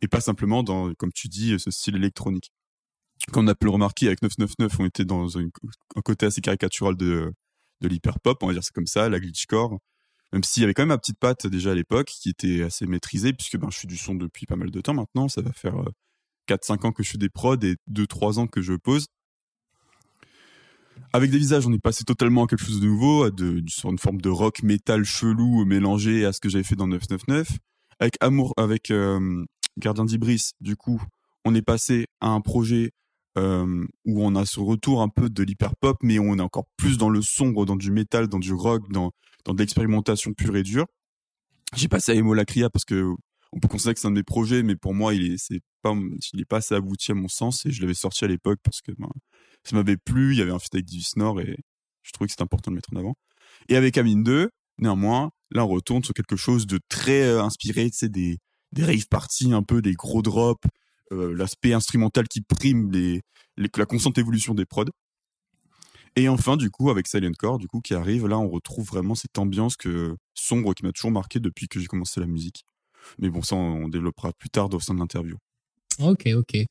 et 0.00 0.08
pas 0.08 0.20
simplement 0.20 0.62
dans, 0.62 0.92
comme 0.94 1.12
tu 1.12 1.28
dis, 1.28 1.58
ce 1.58 1.70
style 1.70 1.96
électronique. 1.96 2.50
Comme 3.32 3.44
on 3.44 3.48
a 3.48 3.54
pu 3.54 3.66
le 3.66 3.70
remarquer 3.70 4.06
avec 4.06 4.22
999, 4.22 4.80
on 4.80 4.86
était 4.86 5.04
dans 5.04 5.38
un 5.38 5.48
côté 6.04 6.26
assez 6.26 6.40
caricatural 6.40 6.96
de, 6.96 7.32
de 7.82 7.88
l'hyper 7.88 8.18
pop, 8.20 8.42
on 8.42 8.46
va 8.46 8.52
dire 8.54 8.64
c'est 8.64 8.74
comme 8.74 8.86
ça, 8.86 9.08
la 9.08 9.20
glitchcore. 9.20 9.78
Même 10.32 10.44
s'il 10.44 10.62
y 10.62 10.64
avait 10.64 10.72
quand 10.72 10.82
même 10.82 10.88
ma 10.88 10.98
petite 10.98 11.18
patte 11.18 11.46
déjà 11.46 11.72
à 11.72 11.74
l'époque 11.74 12.06
qui 12.06 12.30
était 12.30 12.62
assez 12.62 12.86
maîtrisée, 12.86 13.34
puisque 13.34 13.58
ben, 13.58 13.68
je 13.70 13.78
suis 13.78 13.88
du 13.88 13.98
son 13.98 14.14
depuis 14.14 14.46
pas 14.46 14.56
mal 14.56 14.70
de 14.70 14.80
temps 14.80 14.94
maintenant. 14.94 15.28
Ça 15.28 15.42
va 15.42 15.52
faire 15.52 15.74
4-5 16.48 16.72
euh, 16.72 16.88
ans 16.88 16.92
que 16.92 17.02
je 17.02 17.10
fais 17.10 17.18
des 17.18 17.28
prods 17.28 17.56
et 17.62 17.76
2-3 17.90 18.38
ans 18.38 18.46
que 18.46 18.62
je 18.62 18.72
pose. 18.72 19.08
Avec 21.12 21.30
des 21.30 21.38
visages, 21.38 21.66
on 21.66 21.72
est 21.72 21.78
passé 21.78 22.04
totalement 22.04 22.44
à 22.44 22.46
quelque 22.46 22.64
chose 22.64 22.80
de 22.80 22.86
nouveau, 22.86 23.24
à 23.24 23.30
une 23.38 23.98
forme 23.98 24.20
de 24.20 24.28
rock 24.28 24.62
métal 24.62 25.04
chelou 25.04 25.64
mélangé 25.64 26.24
à 26.24 26.32
ce 26.32 26.40
que 26.40 26.48
j'avais 26.48 26.64
fait 26.64 26.76
dans 26.76 26.86
999. 26.86 27.58
Avec 28.00 28.16
Amour, 28.20 28.54
avec 28.56 28.90
euh, 28.90 29.44
Gardien 29.78 30.04
d'Ibris, 30.04 30.50
du 30.60 30.76
coup, 30.76 31.02
on 31.44 31.54
est 31.54 31.62
passé 31.62 32.06
à 32.20 32.28
un 32.28 32.40
projet 32.40 32.92
euh, 33.38 33.86
où 34.04 34.22
on 34.24 34.34
a 34.34 34.44
ce 34.44 34.60
retour 34.60 35.02
un 35.02 35.08
peu 35.08 35.30
de 35.30 35.42
l'hyper 35.42 35.74
pop, 35.76 35.96
mais 36.02 36.18
on 36.18 36.36
est 36.36 36.42
encore 36.42 36.66
plus 36.76 36.98
dans 36.98 37.10
le 37.10 37.22
sombre, 37.22 37.64
dans 37.64 37.76
du 37.76 37.90
métal, 37.90 38.28
dans 38.28 38.38
du 38.38 38.52
rock, 38.52 38.90
dans, 38.90 39.12
dans 39.44 39.54
de 39.54 39.58
l'expérimentation 39.58 40.32
pure 40.32 40.56
et 40.56 40.62
dure. 40.62 40.86
J'ai 41.74 41.88
passé 41.88 42.12
à 42.12 42.14
Emo 42.14 42.34
Lacria 42.34 42.68
parce 42.68 42.84
que 42.84 43.14
on 43.52 43.60
peut 43.60 43.68
considérer 43.68 43.94
que 43.94 44.00
c'est 44.00 44.06
un 44.06 44.10
de 44.10 44.16
mes 44.16 44.22
projets, 44.22 44.62
mais 44.62 44.76
pour 44.76 44.94
moi, 44.94 45.14
il 45.14 45.32
est, 45.32 45.36
c'est 45.38 45.60
pas, 45.82 45.94
il 46.32 46.40
est 46.40 46.46
pas 46.46 46.58
assez 46.58 46.74
abouti 46.74 47.12
à 47.12 47.14
mon 47.14 47.28
sens 47.28 47.66
et 47.66 47.70
je 47.70 47.80
l'avais 47.82 47.94
sorti 47.94 48.24
à 48.24 48.28
l'époque 48.28 48.58
parce 48.62 48.80
que 48.80 48.92
ben, 48.98 49.10
ça 49.64 49.76
m'avait 49.76 49.96
plu. 49.96 50.32
Il 50.32 50.38
y 50.38 50.42
avait 50.42 50.50
un 50.50 50.58
feat 50.58 50.74
avec 50.74 50.86
Divis 50.86 51.12
Nord 51.16 51.40
et 51.40 51.56
je 52.02 52.12
trouvais 52.12 52.26
que 52.26 52.32
c'était 52.32 52.42
important 52.42 52.70
de 52.70 52.76
le 52.76 52.78
mettre 52.78 52.92
en 52.94 52.98
avant. 52.98 53.14
Et 53.68 53.76
avec 53.76 53.96
Amine 53.98 54.22
2, 54.22 54.50
néanmoins, 54.78 55.30
là, 55.50 55.64
on 55.64 55.68
retourne 55.68 56.02
sur 56.02 56.14
quelque 56.14 56.36
chose 56.36 56.66
de 56.66 56.80
très 56.88 57.22
euh, 57.22 57.42
inspiré, 57.42 57.90
tu 57.90 57.96
sais, 57.96 58.08
des, 58.08 58.38
des 58.72 58.84
rave 58.84 59.06
parties, 59.08 59.52
un 59.52 59.62
peu 59.62 59.82
des 59.82 59.94
gros 59.94 60.22
drops, 60.22 60.66
euh, 61.12 61.34
l'aspect 61.34 61.72
instrumental 61.72 62.26
qui 62.28 62.40
prime 62.40 62.90
la 63.56 63.86
constante 63.86 64.18
évolution 64.18 64.54
des 64.54 64.64
prods. 64.64 64.86
Et 66.16 66.28
enfin, 66.28 66.56
du 66.56 66.70
coup, 66.70 66.90
avec 66.90 67.06
Silent 67.06 67.32
Core, 67.38 67.58
du 67.58 67.68
coup, 67.68 67.80
qui 67.80 67.94
arrive, 67.94 68.26
là, 68.26 68.38
on 68.38 68.48
retrouve 68.48 68.86
vraiment 68.86 69.14
cette 69.14 69.38
ambiance 69.38 69.76
que 69.76 70.16
sombre 70.34 70.74
qui 70.74 70.84
m'a 70.84 70.92
toujours 70.92 71.10
marqué 71.10 71.40
depuis 71.40 71.68
que 71.68 71.80
j'ai 71.80 71.86
commencé 71.86 72.20
la 72.20 72.26
musique. 72.26 72.64
Mais 73.18 73.30
bon, 73.30 73.42
ça, 73.42 73.56
on 73.56 73.88
développera 73.88 74.32
plus 74.32 74.50
tard 74.50 74.72
au 74.74 74.80
sein 74.80 74.94
de 74.94 74.98
l'interview. 74.98 75.36
Ok, 76.00 76.28
ok. 76.34 76.66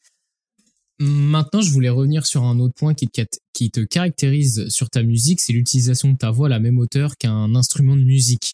Maintenant, 1.04 1.62
je 1.62 1.72
voulais 1.72 1.90
revenir 1.90 2.28
sur 2.28 2.44
un 2.44 2.60
autre 2.60 2.76
point 2.76 2.94
qui 2.94 3.08
te, 3.10 3.80
caractérise 3.82 4.68
sur 4.70 4.88
ta 4.92 5.02
musique, 5.02 5.42
c'est 5.42 5.52
l'utilisation 5.52 6.12
de 6.12 6.18
ta 6.18 6.30
voix 6.30 6.46
à 6.46 6.50
la 6.50 6.60
même 6.60 6.78
hauteur 6.78 7.18
qu'un 7.18 7.56
instrument 7.56 7.98
de 7.98 8.04
musique. 8.04 8.54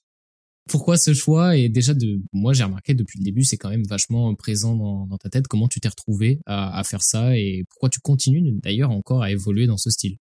Pourquoi 0.70 0.96
ce 0.96 1.14
choix? 1.14 1.58
Et 1.58 1.68
déjà, 1.68 1.94
de, 1.94 2.22
moi, 2.32 2.54
j'ai 2.54 2.64
remarqué 2.64 2.94
depuis 2.94 3.20
le 3.20 3.26
début, 3.26 3.44
c'est 3.44 3.58
quand 3.58 3.70
même 3.70 3.84
vachement 3.84 4.34
présent 4.34 4.78
dans, 4.78 5.18
ta 5.18 5.30
tête. 5.30 5.50
Comment 5.50 5.68
tu 5.68 5.82
t'es 5.82 5.90
retrouvé 5.90 6.40
à, 6.46 6.82
faire 6.86 7.04
ça 7.04 7.38
et 7.38 7.66
pourquoi 7.70 7.90
tu 7.90 8.00
continues 8.00 8.42
d'ailleurs 8.62 8.92
encore 8.92 9.24
à 9.24 9.30
évoluer 9.30 9.68
dans 9.68 9.78
ce 9.78 9.90
style? 9.90 10.16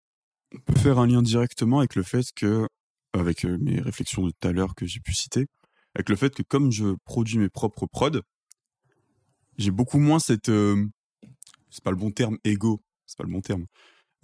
On 0.51 0.73
peut 0.73 0.79
faire 0.79 0.97
un 0.97 1.05
lien 1.05 1.21
directement 1.21 1.77
avec 1.77 1.93
le 1.93 2.01
fait 2.01 2.25
que, 2.35 2.67
avec 3.13 3.45
euh, 3.45 3.59
mes 3.61 3.79
réflexions 3.81 4.25
de 4.25 4.31
tout 4.31 4.47
à 4.47 4.51
l'heure 4.51 4.73
que 4.73 4.87
j'ai 4.87 4.99
pu 4.99 5.13
citer, 5.13 5.45
avec 5.93 6.09
le 6.09 6.15
fait 6.15 6.33
que 6.33 6.41
comme 6.41 6.71
je 6.71 6.95
produis 7.05 7.37
mes 7.37 7.49
propres 7.49 7.85
prods, 7.85 8.21
j'ai 9.59 9.71
beaucoup 9.71 9.99
moins 9.99 10.17
cette, 10.17 10.49
euh, 10.49 10.87
c'est 11.75 11.83
pas 11.83 11.91
le 11.91 11.97
bon 11.97 12.11
terme, 12.11 12.37
ego, 12.45 12.81
c'est 13.05 13.17
pas 13.17 13.25
le 13.25 13.31
bon 13.31 13.41
terme, 13.41 13.65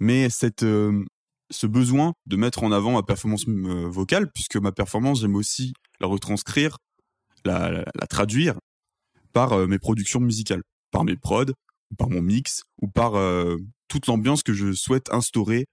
mais 0.00 0.30
cette, 0.30 0.62
euh, 0.62 1.04
ce 1.50 1.66
besoin 1.66 2.14
de 2.26 2.36
mettre 2.36 2.62
en 2.62 2.72
avant 2.72 2.92
ma 2.92 3.02
performance 3.02 3.46
vocale, 3.46 4.30
puisque 4.32 4.56
ma 4.56 4.72
performance, 4.72 5.20
j'aime 5.20 5.36
aussi 5.36 5.74
la 6.00 6.06
retranscrire, 6.06 6.78
la, 7.44 7.84
traduire 8.08 8.58
par 9.32 9.52
euh, 9.52 9.66
mes 9.66 9.78
productions 9.78 10.20
musicales, 10.20 10.62
par 10.90 11.04
mes 11.04 11.16
prods, 11.16 11.52
par 11.98 12.08
mon 12.08 12.22
mix, 12.22 12.62
ou 12.80 12.88
par 12.88 13.16
euh, 13.16 13.58
toute 13.88 14.06
l'ambiance 14.06 14.42
que 14.42 14.54
je 14.54 14.72
souhaite 14.72 15.12
instaurer 15.12 15.66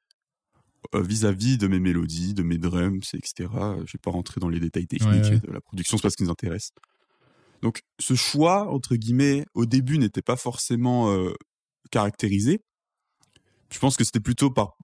euh, 0.95 1.01
vis-à-vis 1.01 1.57
de 1.57 1.67
mes 1.67 1.79
mélodies, 1.79 2.33
de 2.33 2.43
mes 2.43 2.57
drums, 2.57 3.13
etc. 3.13 3.49
Je 3.85 3.93
vais 3.93 3.99
pas 4.01 4.11
rentrer 4.11 4.41
dans 4.41 4.49
les 4.49 4.59
détails 4.59 4.87
techniques 4.87 5.41
de 5.41 5.51
la 5.51 5.61
production, 5.61 5.97
c'est 5.97 6.03
pas 6.03 6.09
ce 6.09 6.17
qui 6.17 6.23
nous 6.23 6.31
intéresse. 6.31 6.71
Donc 7.61 7.81
ce 7.99 8.15
choix, 8.15 8.69
entre 8.69 8.95
guillemets, 8.95 9.45
au 9.53 9.65
début 9.65 9.97
n'était 9.97 10.21
pas 10.21 10.37
forcément 10.37 11.11
euh, 11.11 11.33
caractérisé. 11.91 12.59
Je 13.71 13.79
pense 13.79 13.97
que 13.97 14.03
c'était 14.03 14.19
plutôt 14.19 14.49
par 14.49 14.77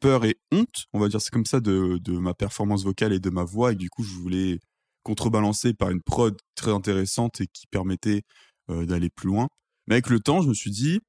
peur 0.00 0.24
et 0.24 0.36
honte, 0.50 0.86
on 0.92 0.98
va 0.98 1.08
dire 1.08 1.20
c'est 1.20 1.30
comme 1.30 1.46
ça, 1.46 1.60
de, 1.60 1.98
de 1.98 2.12
ma 2.12 2.34
performance 2.34 2.84
vocale 2.84 3.12
et 3.12 3.20
de 3.20 3.30
ma 3.30 3.44
voix. 3.44 3.72
Et 3.72 3.76
du 3.76 3.90
coup, 3.90 4.02
je 4.02 4.14
voulais 4.14 4.58
contrebalancer 5.02 5.74
par 5.74 5.90
une 5.90 6.02
prod 6.02 6.36
très 6.54 6.72
intéressante 6.72 7.40
et 7.40 7.46
qui 7.46 7.66
permettait 7.66 8.22
euh, 8.70 8.86
d'aller 8.86 9.10
plus 9.10 9.28
loin. 9.28 9.48
Mais 9.86 9.94
avec 9.94 10.08
le 10.08 10.20
temps, 10.20 10.42
je 10.42 10.48
me 10.48 10.54
suis 10.54 10.70
dit 10.70 11.00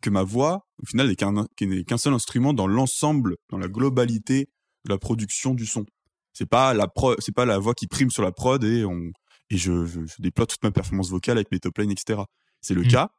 que 0.00 0.10
ma 0.10 0.22
voix, 0.22 0.66
au 0.82 0.86
final, 0.86 1.08
n'est 1.08 1.84
qu'un 1.84 1.98
seul 1.98 2.14
instrument 2.14 2.52
dans 2.52 2.66
l'ensemble, 2.66 3.36
dans 3.50 3.58
la 3.58 3.68
globalité 3.68 4.48
de 4.84 4.90
la 4.90 4.98
production 4.98 5.54
du 5.54 5.66
son. 5.66 5.84
C'est 6.32 6.48
pas 6.48 6.74
la 6.74 6.88
c'est 7.18 7.34
pas 7.34 7.44
la 7.44 7.58
voix 7.58 7.74
qui 7.74 7.86
prime 7.86 8.10
sur 8.10 8.22
la 8.22 8.32
prod 8.32 8.62
et 8.64 8.84
on 8.84 9.10
et 9.50 9.56
je, 9.56 9.84
je, 9.84 10.00
déploie 10.20 10.46
toute 10.46 10.62
ma 10.62 10.70
performance 10.70 11.10
vocale 11.10 11.36
avec 11.36 11.50
mes 11.50 11.58
top 11.58 11.76
lines, 11.78 11.90
etc. 11.90 12.22
C'est 12.60 12.74
le 12.74 12.82
mmh. 12.82 12.88
cas, 12.88 13.10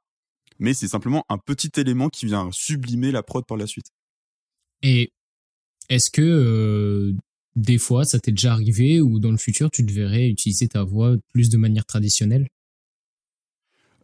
mais 0.59 0.73
c'est 0.73 0.87
simplement 0.87 1.25
un 1.29 1.37
petit 1.37 1.71
élément 1.77 2.09
qui 2.09 2.25
vient 2.25 2.49
sublimer 2.51 3.11
la 3.11 3.23
prod 3.23 3.45
par 3.45 3.57
la 3.57 3.67
suite. 3.67 3.87
Et 4.83 5.11
est-ce 5.89 6.09
que 6.09 6.21
euh, 6.21 7.13
des 7.55 7.77
fois, 7.77 8.05
ça 8.05 8.19
t'est 8.19 8.31
déjà 8.31 8.53
arrivé 8.53 9.01
ou 9.01 9.19
dans 9.19 9.31
le 9.31 9.37
futur, 9.37 9.69
tu 9.69 9.83
devrais 9.83 10.27
utiliser 10.27 10.67
ta 10.67 10.83
voix 10.83 11.15
plus 11.33 11.49
de 11.49 11.57
manière 11.57 11.85
traditionnelle? 11.85 12.47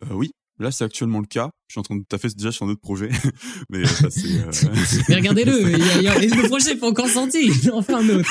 Euh, 0.04 0.14
Oui, 0.14 0.32
là 0.60 0.72
c'est 0.72 0.84
actuellement 0.84 1.20
le 1.20 1.28
cas. 1.28 1.52
Je 1.68 1.74
suis 1.74 1.80
en 1.80 1.84
train 1.84 1.96
de 1.96 2.04
taffer 2.04 2.30
déjà 2.30 2.52
sur 2.52 2.66
un 2.66 2.70
autre 2.70 2.82
projet, 2.82 3.10
mais 3.70 3.80
euh, 3.80 3.86
ça 3.86 4.10
c'est. 4.10 4.40
Euh... 4.40 4.52
mais 5.10 5.16
regardez-le, 5.16 5.52
le 5.62 6.48
projet 6.48 6.74
n'est 6.74 6.80
pas 6.80 6.90
encore 6.90 7.10
sorti. 7.10 7.50
On 7.72 7.82
fait 7.82 7.94
un 7.94 8.10
autre. 8.10 8.30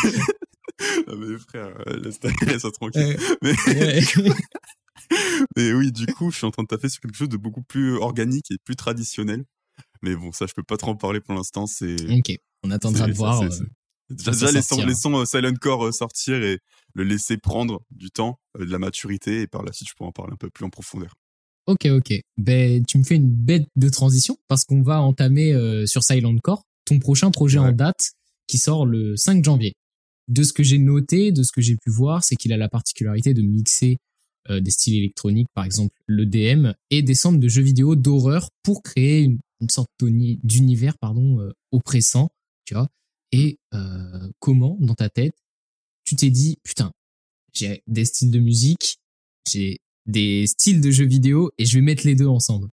ah 1.07 1.13
mais 1.19 1.39
frère, 1.39 1.75
euh, 1.87 1.97
laisse 2.03 2.61
ça 2.63 2.71
tranquille. 2.71 3.17
Mais... 3.43 3.55
mais 5.57 5.73
oui, 5.73 5.93
du 5.93 6.07
coup, 6.07 6.31
je 6.31 6.39
suis 6.39 6.47
en 6.47 6.51
train 6.51 6.63
de 6.63 6.69
taffer 6.69 6.89
sur 6.89 7.01
quelque 7.01 7.17
chose 7.17 7.29
de 7.29 7.37
beaucoup 7.37 7.63
plus 7.63 7.97
organique 7.97 8.51
et 8.51 8.57
plus 8.65 8.77
traditionnel. 8.77 9.45
Mais 10.03 10.15
bon, 10.15 10.33
ça, 10.33 10.47
je 10.47 10.55
peux 10.55 10.63
pas 10.63 10.77
trop 10.77 10.93
en 10.93 10.97
parler 10.97 11.21
pour 11.21 11.35
l'instant. 11.35 11.67
C'est. 11.67 11.97
Ok, 12.11 12.37
on 12.63 12.71
attendra 12.71 13.07
de 13.07 13.13
voir. 13.13 13.43
Euh, 13.43 13.49
déjà, 14.11 14.53
les 14.53 14.63
sons, 14.63 14.85
les 14.85 14.95
sons 14.95 15.25
Silent 15.25 15.55
Core 15.61 15.93
sortir 15.93 16.43
et 16.43 16.59
le 16.95 17.05
laisser 17.05 17.37
prendre 17.37 17.83
du 17.91 18.11
temps, 18.11 18.39
de 18.59 18.65
la 18.65 18.79
maturité, 18.79 19.43
et 19.43 19.47
par 19.47 19.63
la 19.63 19.73
suite, 19.73 19.89
je 19.89 19.95
pourrais 19.95 20.09
en 20.09 20.13
parler 20.13 20.33
un 20.33 20.37
peu 20.37 20.51
plus 20.51 20.65
en 20.65 20.71
profondeur. 20.71 21.15
Ok, 21.67 21.87
ok. 21.87 22.15
Ben, 22.37 22.85
tu 22.85 22.99
me 22.99 23.03
fais 23.03 23.17
une 23.17 23.29
bête 23.29 23.69
de 23.75 23.89
transition 23.89 24.37
parce 24.49 24.65
qu'on 24.65 24.83
va 24.83 25.01
entamer 25.01 25.53
euh, 25.53 25.85
sur 25.87 26.05
Silent 26.05 26.37
Core 26.43 26.63
ton 26.87 26.99
prochain 27.01 27.31
projet 27.31 27.59
en 27.59 27.73
date 27.73 28.13
qui 28.47 28.59
sort 28.59 28.87
le 28.87 29.17
5 29.17 29.45
janvier. 29.45 29.75
De 30.29 30.43
ce 30.43 30.53
que 30.53 30.63
j'ai 30.63 30.79
noté, 30.79 31.33
de 31.33 31.43
ce 31.43 31.53
que 31.53 31.61
j'ai 31.61 31.77
pu 31.77 31.91
voir, 31.91 32.25
c'est 32.25 32.37
qu'il 32.37 32.53
a 32.53 32.57
la 32.57 32.69
particularité 32.69 33.35
de 33.35 33.43
mixer 33.43 33.99
euh, 34.51 34.61
des 34.61 34.71
styles 34.71 34.97
électroniques, 34.97 35.49
par 35.55 35.65
exemple 35.65 35.95
le 36.07 36.27
DM, 36.27 36.73
et 36.91 37.03
des 37.03 37.15
centres 37.15 37.39
de 37.39 37.49
jeux 37.49 37.63
vidéo 37.63 37.97
d'horreur 37.97 38.51
pour 38.63 38.83
créer 38.83 39.23
une, 39.23 39.39
sorte 39.71 39.89
d'univers 40.01 40.99
pardon 40.99 41.41
euh, 41.41 41.53
oppressant, 41.73 42.31
tu 42.65 42.75
vois. 42.75 42.89
Et 43.33 43.59
comment, 44.39 44.79
dans 44.81 44.95
ta 44.95 45.11
tête, 45.11 45.35
tu 46.05 46.17
t'es 46.17 46.31
dit, 46.31 46.59
putain, 46.63 46.93
j'ai 47.53 47.83
des 47.87 48.05
styles 48.05 48.31
de 48.31 48.39
musique, 48.39 48.99
j'ai 49.51 49.81
des 50.07 50.47
styles 50.47 50.81
de 50.81 50.91
jeux 50.91 51.07
vidéo 51.07 51.51
et 51.59 51.67
je 51.67 51.75
vais 51.75 51.83
mettre 51.83 52.07
les 52.07 52.15
deux 52.15 52.27
ensemble. 52.27 52.69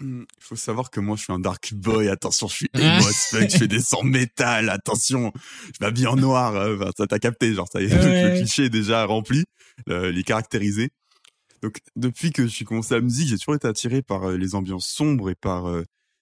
Hmm, 0.00 0.22
il 0.22 0.44
faut 0.44 0.54
savoir 0.54 0.90
que 0.90 1.00
moi 1.00 1.16
je 1.16 1.24
suis 1.24 1.32
un 1.32 1.40
dark 1.40 1.74
boy, 1.74 2.08
attention, 2.08 2.46
je 2.46 2.54
suis 2.54 2.70
emo 2.72 3.02
je 3.02 3.58
fais 3.58 3.66
des 3.66 3.80
sons 3.80 4.04
métal, 4.04 4.70
attention, 4.70 5.32
je 5.74 5.84
m'habille 5.84 6.06
en 6.06 6.14
noir, 6.14 6.54
euh, 6.54 6.78
ça 6.96 7.08
t'a 7.08 7.18
capté, 7.18 7.52
genre 7.52 7.66
ça 7.72 7.82
y 7.82 7.86
est, 7.86 7.88
le 7.88 8.38
cliché 8.38 8.66
est 8.66 8.70
déjà 8.70 9.04
rempli, 9.06 9.44
euh, 9.88 10.10
il 10.10 10.18
est 10.18 10.24
caractérisé. 10.24 10.90
Donc 11.62 11.78
depuis 11.96 12.32
que 12.32 12.44
je 12.44 12.48
suis 12.48 12.64
commencé 12.64 12.94
la 12.94 13.00
musique, 13.00 13.28
j'ai 13.28 13.38
toujours 13.38 13.56
été 13.56 13.66
attiré 13.66 14.02
par 14.02 14.24
euh, 14.24 14.36
les 14.36 14.54
ambiances 14.54 14.86
sombres 14.86 15.30
et 15.30 15.34
par 15.34 15.66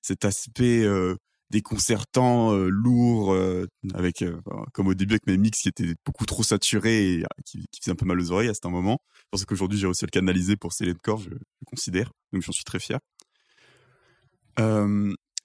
cet 0.03 0.25
aspect 0.25 0.87
déconcertant, 1.51 2.53
euh, 2.53 2.69
lourd, 2.69 3.33
euh, 3.33 3.67
avec 3.95 4.23
euh, 4.23 4.41
comme 4.73 4.89
au 4.89 4.95
début 4.95 5.15
avec 5.15 5.27
mes 5.27 5.37
mix 5.37 5.61
qui 5.61 5.69
étaient 5.69 5.95
beaucoup 6.05 6.27
trop 6.27 6.43
saturés 6.43 7.15
et 7.15 7.25
qui, 7.45 7.67
qui 7.71 7.81
faisaient 7.81 7.93
un 7.93 7.97
peu 7.97 8.07
mal 8.07 8.21
aux 8.21 8.33
oreilles 8.33 8.49
à 8.49 8.53
un 8.65 8.71
moment. 8.71 9.01
C'est 9.15 9.31
pour 9.31 9.41
ça 9.41 9.47
qu'aujourd'hui 9.47 9.79
j'ai 9.79 9.87
réussi 9.87 10.05
à 10.05 10.07
le 10.07 10.11
canaliser 10.11 10.57
pour 10.57 10.73
Céline 10.73 10.99
Core, 10.99 11.21
je, 11.21 11.31
je 11.31 11.65
considère, 11.67 12.11
donc 12.33 12.43
j'en 12.43 12.53
suis 12.53 12.65
très 12.65 12.81
fier. 12.81 12.99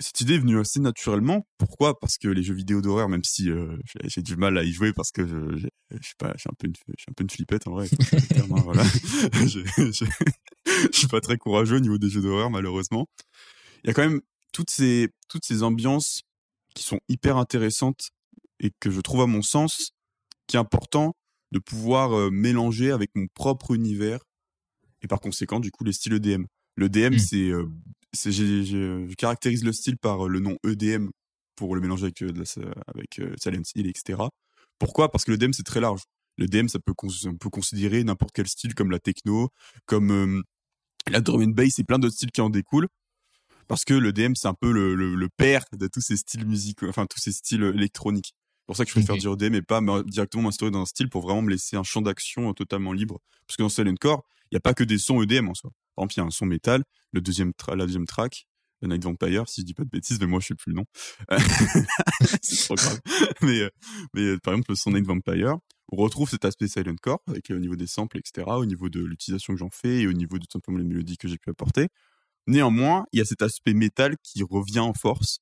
Cette 0.02 0.20
idée 0.22 0.36
est 0.36 0.40
venue 0.40 0.60
assez 0.60 0.80
naturellement. 0.80 1.48
Pourquoi? 1.58 2.00
Parce 2.00 2.18
que 2.18 2.28
les 2.28 2.44
jeux 2.44 2.54
vidéo 2.54 2.82
d'horreur, 2.82 3.08
même 3.08 3.24
si 3.24 3.50
j'ai 4.06 4.22
du 4.22 4.36
mal 4.36 4.58
à 4.58 4.64
y 4.64 4.72
jouer 4.72 4.94
parce 4.94 5.12
que 5.12 5.26
je, 5.28 5.58
je, 5.58 5.68
je 5.92 6.06
suis 6.06 6.16
pas, 6.18 6.30
un 6.30 6.54
peu 6.58 6.68
une, 6.68 6.74
je 6.88 6.94
suis 6.98 7.10
un 7.10 7.14
peu 7.14 7.24
une 7.24 7.30
flippette 7.30 7.68
en 7.68 7.72
vrai. 7.72 7.88
Hein, 8.14 8.46
voilà. 8.64 8.84
je, 9.34 9.60
je, 9.78 10.06
je 10.66 10.98
suis 10.98 11.08
pas 11.08 11.22
très 11.22 11.38
courageux 11.38 11.78
au 11.78 11.80
niveau 11.80 11.98
des 11.98 12.10
jeux 12.10 12.22
d'horreur 12.22 12.50
malheureusement. 12.50 13.08
Il 13.84 13.88
y 13.88 13.90
a 13.92 13.94
quand 13.94 14.08
même 14.08 14.22
toutes 14.52 14.70
ces, 14.70 15.10
toutes 15.30 15.46
ces 15.46 15.64
ambiances 15.64 16.22
qui 16.74 16.84
sont 16.84 17.00
hyper 17.08 17.38
intéressantes 17.38 18.10
et 18.60 18.72
que 18.80 18.92
je 18.92 19.02
trouve 19.02 19.22
à 19.22 19.28
mon 19.28 19.42
sens 19.42 19.92
qui 20.48 20.56
est 20.56 20.60
important 20.60 21.16
de 21.52 21.60
pouvoir 21.60 22.14
euh, 22.14 22.30
mélanger 22.32 22.92
avec 22.92 23.12
mon 23.16 23.28
propre 23.34 23.72
univers 23.74 24.20
et 25.02 25.08
par 25.08 25.20
conséquent 25.20 25.60
du 25.60 25.72
coup 25.72 25.84
les 25.84 25.94
styles 25.94 26.14
EDM. 26.14 26.46
Le 26.76 26.90
DM 26.90 27.16
mmh. 27.16 27.20
c'est 27.20 27.50
euh, 27.50 27.68
je 28.14 29.14
caractérise 29.16 29.64
le 29.64 29.74
style 29.74 29.98
par 29.98 30.26
euh, 30.26 30.30
le 30.30 30.40
nom 30.40 30.58
EDM 30.66 31.10
pour 31.56 31.76
le 31.76 31.82
mélanger 31.82 32.06
avec 32.06 32.24
avec 32.88 33.22
Silent 33.40 33.62
Hill 33.76 33.88
etc. 33.88 34.20
Pourquoi? 34.80 35.12
Parce 35.12 35.26
que 35.26 35.32
le 35.32 35.38
DM 35.38 35.52
c'est 35.54 35.64
très 35.64 35.80
large. 35.80 36.02
Le 36.38 36.48
DM 36.48 36.68
ça 36.68 36.80
peut 36.80 36.94
on 37.26 37.36
peut 37.38 37.50
considérer 37.50 38.04
n'importe 38.04 38.32
quel 38.34 38.48
style 38.48 38.74
comme 38.74 38.92
la 38.92 39.00
techno, 39.00 39.50
comme 39.86 40.44
la 41.10 41.22
drum 41.22 41.44
and 41.44 41.52
bass 41.52 41.80
et 41.80 41.84
plein 41.84 42.00
d'autres 42.00 42.16
styles 42.16 42.32
qui 42.32 42.42
en 42.42 42.50
découlent 42.50 42.88
parce 43.72 43.86
que 43.86 43.94
le 43.94 44.12
DM 44.12 44.34
c'est 44.36 44.50
un 44.50 44.54
peu 44.54 44.70
le, 44.70 44.96
le, 44.96 45.30
père 45.30 45.64
de 45.72 45.88
tous 45.88 46.02
ces 46.02 46.18
styles 46.18 46.46
musicaux, 46.46 46.90
enfin 46.90 47.06
tous 47.06 47.22
ces 47.22 47.32
styles 47.32 47.64
électroniques. 47.64 48.34
C'est 48.36 48.66
pour 48.66 48.76
ça 48.76 48.84
que 48.84 48.90
je 48.90 48.96
préfère 48.96 49.16
dire 49.16 49.38
DM 49.38 49.56
et 49.56 49.62
pas 49.62 49.80
directement 50.04 50.44
m'instaurer 50.44 50.72
dans 50.72 50.82
un 50.82 50.86
style 50.86 51.10
pour 51.10 51.22
vraiment 51.22 51.42
me 51.42 51.50
laisser 51.50 51.78
un 51.78 51.84
champ 51.84 52.02
d'action 52.02 52.50
euh, 52.50 52.54
totalement 52.54 52.92
libre. 52.92 53.20
Parce 53.48 53.56
que 53.56 53.64
dans 53.64 53.70
Silent 53.70 53.96
Core, 53.96 54.26
il 54.46 54.56
n'y 54.56 54.58
a 54.58 54.60
pas 54.60 54.74
que 54.74 54.84
des 54.84 54.98
sons 54.98 55.22
EDM 55.22 55.48
en 55.48 55.54
soi. 55.54 55.72
Par 56.02 56.06
exemple, 56.06 56.14
il 56.16 56.18
y 56.18 56.24
a 56.24 56.26
un 56.26 56.32
son 56.32 56.46
métal, 56.48 56.84
le 57.12 57.22
deuxième 57.22 57.54
la 57.68 57.86
deuxième 57.86 58.08
track, 58.08 58.48
The 58.82 58.88
Night 58.88 59.04
Vampire, 59.04 59.48
si 59.48 59.62
je 59.62 59.66
dis 59.68 59.76
pas 59.76 59.84
de 59.84 59.90
bêtises, 59.90 60.20
mais 60.20 60.26
moi 60.26 60.40
je 60.40 60.48
sais 60.48 60.56
plus 60.56 60.72
le 60.72 60.78
nom. 60.78 60.86
c'est 62.42 62.64
trop 62.66 62.74
grave. 62.74 63.00
mais, 63.44 63.60
euh, 63.60 63.70
mais 64.16 64.22
euh, 64.22 64.40
par 64.40 64.56
exemple, 64.56 64.72
le 64.72 64.76
son 64.76 64.94
Night 64.94 65.06
Vampire, 65.06 65.58
on 65.92 65.98
retrouve 65.98 66.28
cet 66.28 66.44
aspect 66.44 66.68
Silent 66.68 66.96
Core 67.00 67.22
avec 67.28 67.52
au 67.52 67.60
niveau 67.60 67.76
des 67.76 67.86
samples, 67.86 68.18
etc., 68.18 68.48
au 68.48 68.66
niveau 68.66 68.90
de 68.90 69.00
l'utilisation 69.00 69.54
que 69.54 69.60
j'en 69.60 69.70
fais 69.70 70.02
et 70.02 70.08
au 70.08 70.14
niveau 70.14 70.40
de 70.40 70.46
tout 70.46 70.54
simplement 70.54 70.80
les 70.80 70.84
mélodies 70.84 71.18
que 71.18 71.28
j'ai 71.28 71.38
pu 71.38 71.52
apporter. 71.52 71.90
Néanmoins, 72.48 73.06
il 73.12 73.20
y 73.20 73.22
a 73.22 73.26
cet 73.26 73.44
aspect 73.44 73.76
métal 73.76 74.16
qui 74.24 74.42
revient 74.42 74.80
en 74.80 74.94
force, 74.94 75.38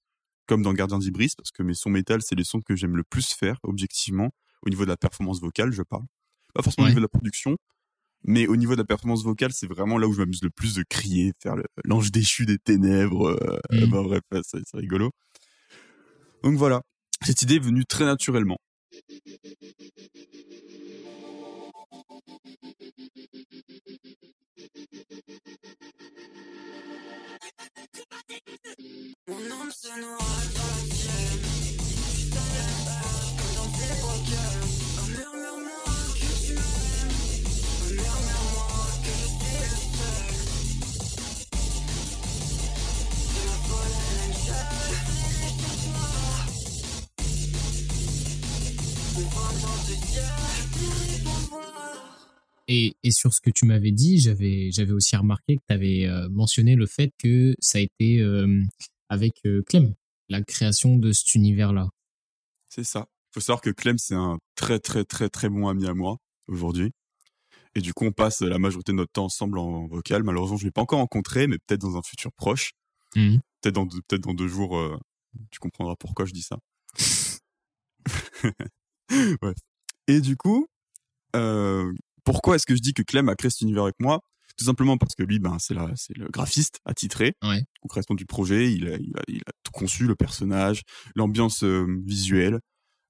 comme 0.46 0.62
dans 0.62 0.74
Gardien 0.74 1.00
d'Ibris, 1.00 1.32
parce 1.38 1.52
que 1.52 1.64
mes 1.64 1.74
sons 1.74 1.90
métal, 1.90 2.22
c'est 2.22 2.36
les 2.36 2.44
sons 2.44 2.60
que 2.60 2.76
j'aime 2.76 2.98
le 2.98 3.06
plus 3.06 3.32
faire, 3.32 3.60
objectivement, 3.64 4.32
au 4.64 4.70
niveau 4.70 4.84
de 4.84 4.90
la 4.90 4.98
performance 4.98 5.40
vocale, 5.40 5.72
je 5.72 5.84
parle. 5.84 6.04
Pas 6.54 6.64
forcément 6.64 6.88
au 6.88 6.90
niveau 6.90 7.00
de 7.00 7.06
la 7.06 7.08
production, 7.08 7.56
mais 8.24 8.48
au 8.48 8.56
niveau 8.56 8.74
de 8.74 8.80
la 8.80 8.86
performance 8.86 9.24
vocale, 9.24 9.52
c'est 9.54 9.68
vraiment 9.68 9.98
là 9.98 10.08
où 10.08 10.14
je 10.14 10.20
m'amuse 10.20 10.44
le 10.44 10.50
plus 10.50 10.74
de 10.74 10.84
crier, 10.88 11.34
faire 11.42 11.56
l'ange 11.86 12.12
déchu 12.12 12.46
des 12.46 12.58
ténèbres. 12.58 13.30
Euh, 13.30 13.60
mmh. 13.72 13.90
bah, 13.90 14.04
bref, 14.04 14.22
c'est 14.44 14.62
rigolo. 14.74 15.12
Donc 16.44 16.58
voilà, 16.58 16.82
cette 17.24 17.42
idée 17.42 17.56
est 17.56 17.64
venue 17.64 17.86
très 17.86 18.06
naturellement. 18.06 18.58
Et, 52.72 52.96
et, 53.02 53.10
sur 53.10 53.34
ce 53.34 53.42
que 53.42 53.50
tu 53.50 53.66
m'avais 53.66 53.92
dit, 53.92 54.20
j'avais 54.20 54.70
j'avais 54.72 54.92
aussi 54.92 55.16
remarqué 55.16 55.56
que 55.56 55.62
tu 55.68 55.74
avais 55.74 56.06
euh, 56.06 56.30
mentionné 56.30 56.76
le 56.76 56.86
fait 56.86 57.12
que 57.18 57.56
ça 57.60 57.80
a 57.80 57.82
été 57.82 58.20
euh, 58.20 58.62
avec 59.10 59.34
euh, 59.48 59.64
Clem, 59.64 59.96
la 60.30 60.44
création 60.44 60.96
de 60.96 61.12
cet 61.12 61.34
univers-là. 61.34 61.90
C'est 62.70 62.84
ça. 62.84 63.08
Il 63.10 63.34
faut 63.34 63.40
savoir 63.40 63.62
que 63.62 63.72
Clem, 63.72 63.98
c'est 63.98 64.14
un 64.14 64.38
très 64.54 64.80
très 64.80 65.04
très 65.04 65.30
très 65.30 65.50
bon 65.50 65.68
ami 65.68 65.88
à 65.88 65.96
moi 65.96 66.18
aujourd'hui. 66.48 66.92
Et 67.74 67.82
du 67.82 67.92
coup, 67.96 68.06
on 68.06 68.12
passe 68.12 68.42
la 68.42 68.60
majorité 68.60 68.92
de 68.92 68.98
notre 68.98 69.14
temps 69.14 69.26
ensemble 69.26 69.58
en 69.58 69.88
vocal. 69.88 70.22
Malheureusement, 70.22 70.58
je 70.58 70.66
ne 70.66 70.68
l'ai 70.68 70.72
pas 70.72 70.82
encore 70.82 71.00
rencontré, 71.00 71.48
mais 71.48 71.58
peut-être 71.58 71.82
dans 71.82 71.98
un 71.98 72.04
futur 72.04 72.32
proche. 72.34 72.74
Mmh. 73.16 73.38
Peut-être 73.62 73.76
dans, 73.76 73.88
deux, 73.88 74.02
peut 74.08 74.20
dans 74.20 74.36
deux 74.36 74.48
jours, 74.48 74.80
tu 75.50 75.60
comprendras 75.60 75.96
pourquoi 75.96 76.26
je 76.26 76.34
dis 76.34 76.44
ça. 76.44 76.60
ouais. 79.42 79.56
Et 80.08 80.22
du 80.22 80.38
coup, 80.38 80.68
euh, 81.36 81.94
pourquoi 82.24 82.56
est-ce 82.56 82.66
que 82.66 82.76
je 82.76 82.82
dis 82.82 82.94
que 82.94 83.04
Clem 83.04 83.30
a 83.30 83.36
créé 83.36 83.50
cet 83.50 83.62
univers 83.62 83.84
avec 83.84 83.96
moi? 84.00 84.20
Tout 84.58 84.66
simplement 84.66 84.98
parce 84.98 85.16
que 85.16 85.24
lui, 85.24 85.40
ben, 85.40 85.58
c'est 85.60 85.76
c'est 85.96 86.18
le 86.18 86.28
graphiste 86.28 86.80
attitré, 86.84 87.34
ouais. 87.44 87.64
concrètement 87.82 88.16
du 88.16 88.26
projet. 88.26 88.74
Il 88.74 88.90
a, 88.90 88.98
il 88.98 89.18
a, 89.18 89.22
il 89.28 89.38
a 89.38 89.52
tout 89.64 89.72
conçu, 89.72 90.06
le 90.06 90.16
personnage, 90.16 90.82
l'ambiance 91.16 91.64
euh, 91.64 91.86
visuelle, 92.06 92.60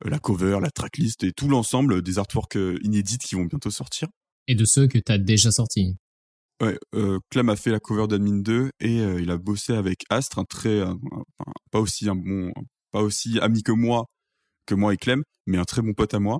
euh, 0.06 0.10
la 0.10 0.20
cover, 0.20 0.60
la 0.62 0.72
tracklist 0.72 1.24
et 1.24 1.32
tout 1.32 1.48
l'ensemble 1.48 2.01
des 2.01 2.20
artworks 2.20 2.56
euh, 2.56 2.78
inédits 2.84 3.18
qui 3.18 3.36
vont 3.36 3.46
bientôt 3.46 3.72
sortir. 3.72 4.08
Et 4.48 4.56
de 4.56 4.66
ceux 4.66 4.88
que 4.88 4.98
tu 4.98 5.12
as 5.12 5.18
déjà 5.18 5.51
sortis. 5.51 5.96
Ouais, 6.62 6.78
euh, 6.96 7.20
Clem 7.30 7.50
a 7.50 7.56
fait 7.56 7.72
la 7.72 7.80
cover 7.80 8.08
d'Admin 8.08 8.42
2 8.42 8.72
et 8.82 8.98
il 8.98 9.32
a 9.32 9.38
bossé 9.38 9.74
avec 9.74 10.04
Astre, 10.10 10.39
un 10.39 10.44
très, 10.44 10.84
pas 11.72 11.80
aussi 11.80 12.10
un 12.10 12.16
bon, 12.16 12.51
pas 12.92 13.01
aussi 13.01 13.39
ami 13.39 13.63
que 13.63 13.72
moi, 13.72 14.08
que 14.66 14.75
moi 14.75 14.94
et 14.94 14.98
Clem, 14.98 15.24
mais 15.46 15.58
un 15.58 15.63
très 15.63 15.82
bon 15.82 15.94
pote 15.94 16.13
à 16.13 16.20
moi. 16.20 16.39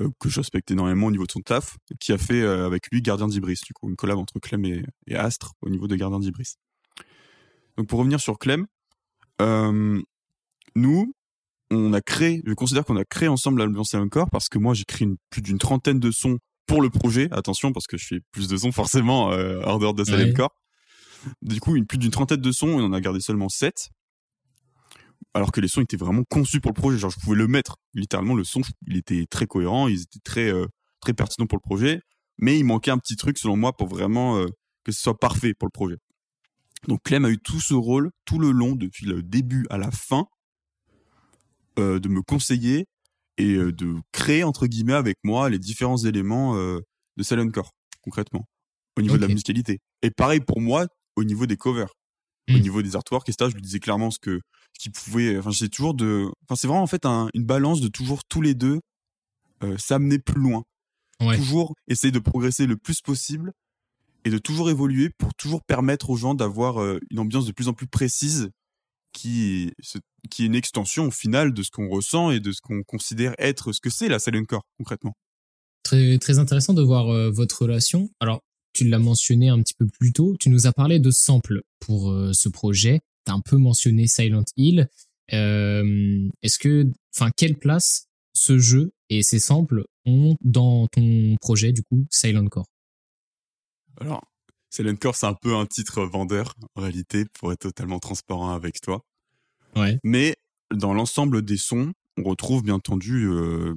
Euh, 0.00 0.08
que 0.20 0.28
je 0.28 0.40
respecte 0.40 0.70
énormément 0.70 1.06
au 1.06 1.10
niveau 1.10 1.26
de 1.26 1.32
son 1.32 1.40
taf, 1.40 1.76
qui 1.98 2.12
a 2.12 2.18
fait 2.18 2.42
euh, 2.42 2.66
avec 2.66 2.86
lui 2.92 3.02
Gardien 3.02 3.28
d'Ibris, 3.28 3.60
du 3.66 3.72
coup, 3.72 3.88
une 3.88 3.96
collab 3.96 4.18
entre 4.18 4.38
Clem 4.38 4.64
et, 4.64 4.84
Astre 5.14 5.54
au 5.62 5.68
niveau 5.68 5.88
de 5.88 5.96
Gardien 5.96 6.20
d'Ibris. 6.20 6.54
Donc 7.76 7.88
pour 7.88 7.98
revenir 7.98 8.20
sur 8.20 8.38
Clem, 8.38 8.66
euh, 9.40 10.00
nous, 10.76 11.14
on 11.70 11.92
a 11.92 12.00
créé, 12.00 12.42
je 12.46 12.54
considère 12.54 12.84
qu'on 12.84 12.96
a 12.96 13.04
créé 13.04 13.28
ensemble 13.28 13.58
l'album 13.58 13.82
encore 13.94 14.30
parce 14.30 14.48
que 14.48 14.58
moi 14.58 14.74
j'ai 14.74 14.84
créé 14.84 15.08
plus 15.30 15.42
d'une 15.42 15.58
trentaine 15.58 15.98
de 15.98 16.10
sons 16.10 16.38
pour 16.66 16.82
le 16.82 16.90
projet. 16.90 17.28
Attention 17.32 17.72
parce 17.72 17.86
que 17.86 17.96
je 17.96 18.06
fais 18.06 18.20
plus 18.32 18.48
de 18.48 18.56
sons 18.56 18.72
forcément 18.72 19.32
euh, 19.32 19.60
hors 19.64 19.78
dehors 19.78 19.94
de 19.94 20.04
Silent 20.04 20.32
Core. 20.34 20.54
Du 21.42 21.60
coup, 21.60 21.76
une, 21.76 21.86
plus 21.86 21.98
d'une 21.98 22.10
trentaine 22.10 22.40
de 22.40 22.52
sons 22.52 22.78
et 22.78 22.82
on 22.82 22.86
en 22.86 22.92
a 22.92 23.00
gardé 23.00 23.20
seulement 23.20 23.48
sept 23.48 23.90
alors 25.34 25.52
que 25.52 25.60
les 25.60 25.68
sons 25.68 25.80
étaient 25.80 25.96
vraiment 25.96 26.24
conçus 26.28 26.60
pour 26.60 26.70
le 26.70 26.76
projet. 26.76 26.98
Genre, 26.98 27.10
je 27.10 27.18
pouvais 27.20 27.36
le 27.36 27.46
mettre. 27.46 27.76
Littéralement, 27.94 28.34
le 28.34 28.44
son, 28.44 28.62
il 28.86 28.96
était 28.96 29.26
très 29.30 29.46
cohérent, 29.46 29.88
ils 29.88 30.02
étaient 30.02 30.20
très, 30.24 30.52
euh, 30.52 30.66
très 31.00 31.12
pertinents 31.12 31.46
pour 31.46 31.58
le 31.58 31.62
projet. 31.62 32.00
Mais 32.38 32.58
il 32.58 32.64
manquait 32.64 32.90
un 32.90 32.98
petit 32.98 33.16
truc, 33.16 33.38
selon 33.38 33.56
moi, 33.56 33.76
pour 33.76 33.88
vraiment 33.88 34.38
euh, 34.38 34.46
que 34.84 34.92
ce 34.92 35.00
soit 35.00 35.18
parfait 35.18 35.54
pour 35.54 35.66
le 35.66 35.72
projet. 35.72 35.96
Donc, 36.88 37.00
Clem 37.04 37.24
a 37.24 37.30
eu 37.30 37.38
tout 37.38 37.60
ce 37.60 37.74
rôle, 37.74 38.10
tout 38.24 38.38
le 38.38 38.50
long, 38.50 38.74
depuis 38.74 39.06
le 39.06 39.22
début 39.22 39.66
à 39.70 39.78
la 39.78 39.90
fin, 39.90 40.26
euh, 41.78 42.00
de 42.00 42.08
me 42.08 42.22
conseiller 42.22 42.86
et 43.36 43.54
de 43.54 43.94
créer, 44.12 44.44
entre 44.44 44.66
guillemets, 44.66 44.94
avec 44.94 45.16
moi, 45.22 45.48
les 45.48 45.58
différents 45.58 45.96
éléments 45.96 46.56
de 46.56 47.22
Silent 47.22 47.48
Core, 47.48 47.72
concrètement, 48.02 48.46
au 48.98 49.02
niveau 49.02 49.16
de 49.16 49.22
la 49.22 49.28
musicalité. 49.28 49.78
Et 50.02 50.10
pareil 50.10 50.40
pour 50.40 50.60
moi, 50.60 50.88
au 51.16 51.24
niveau 51.24 51.46
des 51.46 51.56
covers 51.56 51.88
au 52.50 52.58
mmh. 52.58 52.60
niveau 52.60 52.82
des 52.82 52.96
artworks 52.96 53.28
et 53.28 53.32
ça 53.32 53.48
je 53.48 53.54
lui 53.54 53.62
disais 53.62 53.80
clairement 53.80 54.10
ce 54.10 54.18
que 54.18 54.40
ce 54.72 54.82
qu'il 54.82 54.92
pouvait 54.92 55.38
enfin 55.38 55.50
j'ai 55.50 55.68
toujours 55.68 55.94
de 55.94 56.28
enfin 56.44 56.56
c'est 56.56 56.66
vraiment 56.66 56.82
en 56.82 56.86
fait 56.86 57.04
une 57.04 57.44
balance 57.44 57.80
de 57.80 57.88
toujours 57.88 58.24
tous 58.24 58.40
les 58.40 58.54
deux 58.54 58.80
euh, 59.62 59.76
s'amener 59.78 60.18
plus 60.18 60.40
loin 60.40 60.64
toujours 61.18 61.74
essayer 61.86 62.10
de 62.10 62.18
progresser 62.18 62.66
le 62.66 62.76
plus 62.76 63.00
possible 63.02 63.52
et 64.24 64.30
de 64.30 64.38
toujours 64.38 64.70
évoluer 64.70 65.10
pour 65.10 65.34
toujours 65.34 65.62
permettre 65.62 66.10
aux 66.10 66.16
gens 66.16 66.34
d'avoir 66.34 66.80
euh, 66.80 66.98
une 67.10 67.18
ambiance 67.18 67.46
de 67.46 67.52
plus 67.52 67.68
en 67.68 67.72
plus 67.72 67.86
précise 67.86 68.50
qui 69.12 69.72
qui 70.30 70.42
est 70.42 70.46
une 70.46 70.54
extension 70.54 71.06
au 71.06 71.10
final 71.10 71.52
de 71.52 71.62
ce 71.62 71.70
qu'on 71.70 71.88
ressent 71.88 72.30
et 72.30 72.40
de 72.40 72.52
ce 72.52 72.60
qu'on 72.60 72.82
considère 72.82 73.34
être 73.38 73.72
ce 73.72 73.80
que 73.80 73.90
c'est 73.90 74.08
la 74.08 74.18
Silent 74.18 74.44
Core 74.44 74.64
concrètement. 74.78 75.14
Très 75.82 76.18
très 76.18 76.38
intéressant 76.38 76.74
de 76.74 76.82
voir 76.82 77.08
euh, 77.08 77.30
votre 77.30 77.62
relation. 77.62 78.10
Alors 78.20 78.42
tu 78.72 78.88
l'as 78.88 78.98
mentionné 78.98 79.48
un 79.48 79.60
petit 79.60 79.74
peu 79.74 79.86
plus 79.86 80.12
tôt, 80.12 80.36
tu 80.38 80.48
nous 80.48 80.66
as 80.66 80.72
parlé 80.72 81.00
de 81.00 81.10
samples 81.10 81.62
pour 81.80 82.10
euh, 82.10 82.32
ce 82.32 82.48
projet. 82.48 83.00
Tu 83.26 83.32
as 83.32 83.34
un 83.34 83.40
peu 83.40 83.56
mentionné 83.56 84.06
Silent 84.06 84.44
Hill. 84.56 84.88
Euh, 85.32 86.28
est-ce 86.42 86.58
que, 86.58 86.86
enfin, 87.14 87.30
quelle 87.36 87.56
place 87.56 88.08
ce 88.32 88.58
jeu 88.58 88.92
et 89.08 89.22
ses 89.22 89.38
samples 89.38 89.84
ont 90.06 90.36
dans 90.40 90.86
ton 90.88 91.36
projet, 91.40 91.72
du 91.72 91.82
coup, 91.82 92.06
Silent 92.10 92.46
Core? 92.46 92.66
Alors, 94.00 94.22
Silent 94.70 94.96
Core, 94.96 95.16
c'est 95.16 95.26
un 95.26 95.34
peu 95.34 95.54
un 95.54 95.66
titre 95.66 96.02
vendeur, 96.02 96.54
en 96.74 96.82
réalité, 96.82 97.24
pour 97.38 97.52
être 97.52 97.60
totalement 97.60 97.98
transparent 97.98 98.52
avec 98.52 98.80
toi. 98.80 99.04
Ouais. 99.76 99.98
Mais 100.04 100.36
dans 100.74 100.94
l'ensemble 100.94 101.42
des 101.42 101.56
sons, 101.56 101.92
on 102.16 102.22
retrouve 102.24 102.62
bien 102.62 102.74
entendu, 102.74 103.26
euh, 103.28 103.74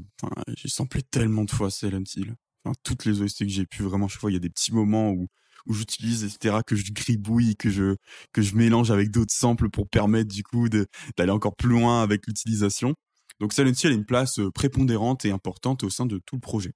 j'ai 0.55 0.69
samplé 0.69 1.01
tellement 1.03 1.43
de 1.43 1.51
fois 1.51 1.69
Silent 1.69 2.03
Hill 2.15 2.35
toutes 2.83 3.05
les 3.05 3.21
OST 3.21 3.39
que 3.39 3.49
j'ai 3.49 3.65
pu 3.65 3.83
vraiment 3.83 4.07
chaque 4.07 4.21
fois 4.21 4.31
il 4.31 4.35
y 4.35 4.37
a 4.37 4.39
des 4.39 4.49
petits 4.49 4.73
moments 4.73 5.11
où 5.11 5.27
où 5.65 5.73
j'utilise 5.73 6.23
etc 6.23 6.57
que 6.65 6.75
je 6.75 6.91
gribouille 6.91 7.55
que 7.55 7.69
je 7.69 7.95
que 8.31 8.41
je 8.41 8.55
mélange 8.55 8.91
avec 8.91 9.11
d'autres 9.11 9.33
samples 9.33 9.69
pour 9.69 9.87
permettre 9.87 10.33
du 10.33 10.43
coup 10.43 10.67
d'aller 10.69 11.31
encore 11.31 11.55
plus 11.55 11.69
loin 11.69 12.01
avec 12.03 12.27
l'utilisation 12.27 12.93
donc 13.39 13.53
Silent 13.53 13.71
Hill 13.71 13.91
a 13.91 13.93
une 13.93 14.05
place 14.05 14.39
euh, 14.39 14.51
prépondérante 14.51 15.25
et 15.25 15.31
importante 15.31 15.83
au 15.83 15.89
sein 15.89 16.05
de 16.05 16.19
tout 16.25 16.35
le 16.35 16.41
projet 16.41 16.73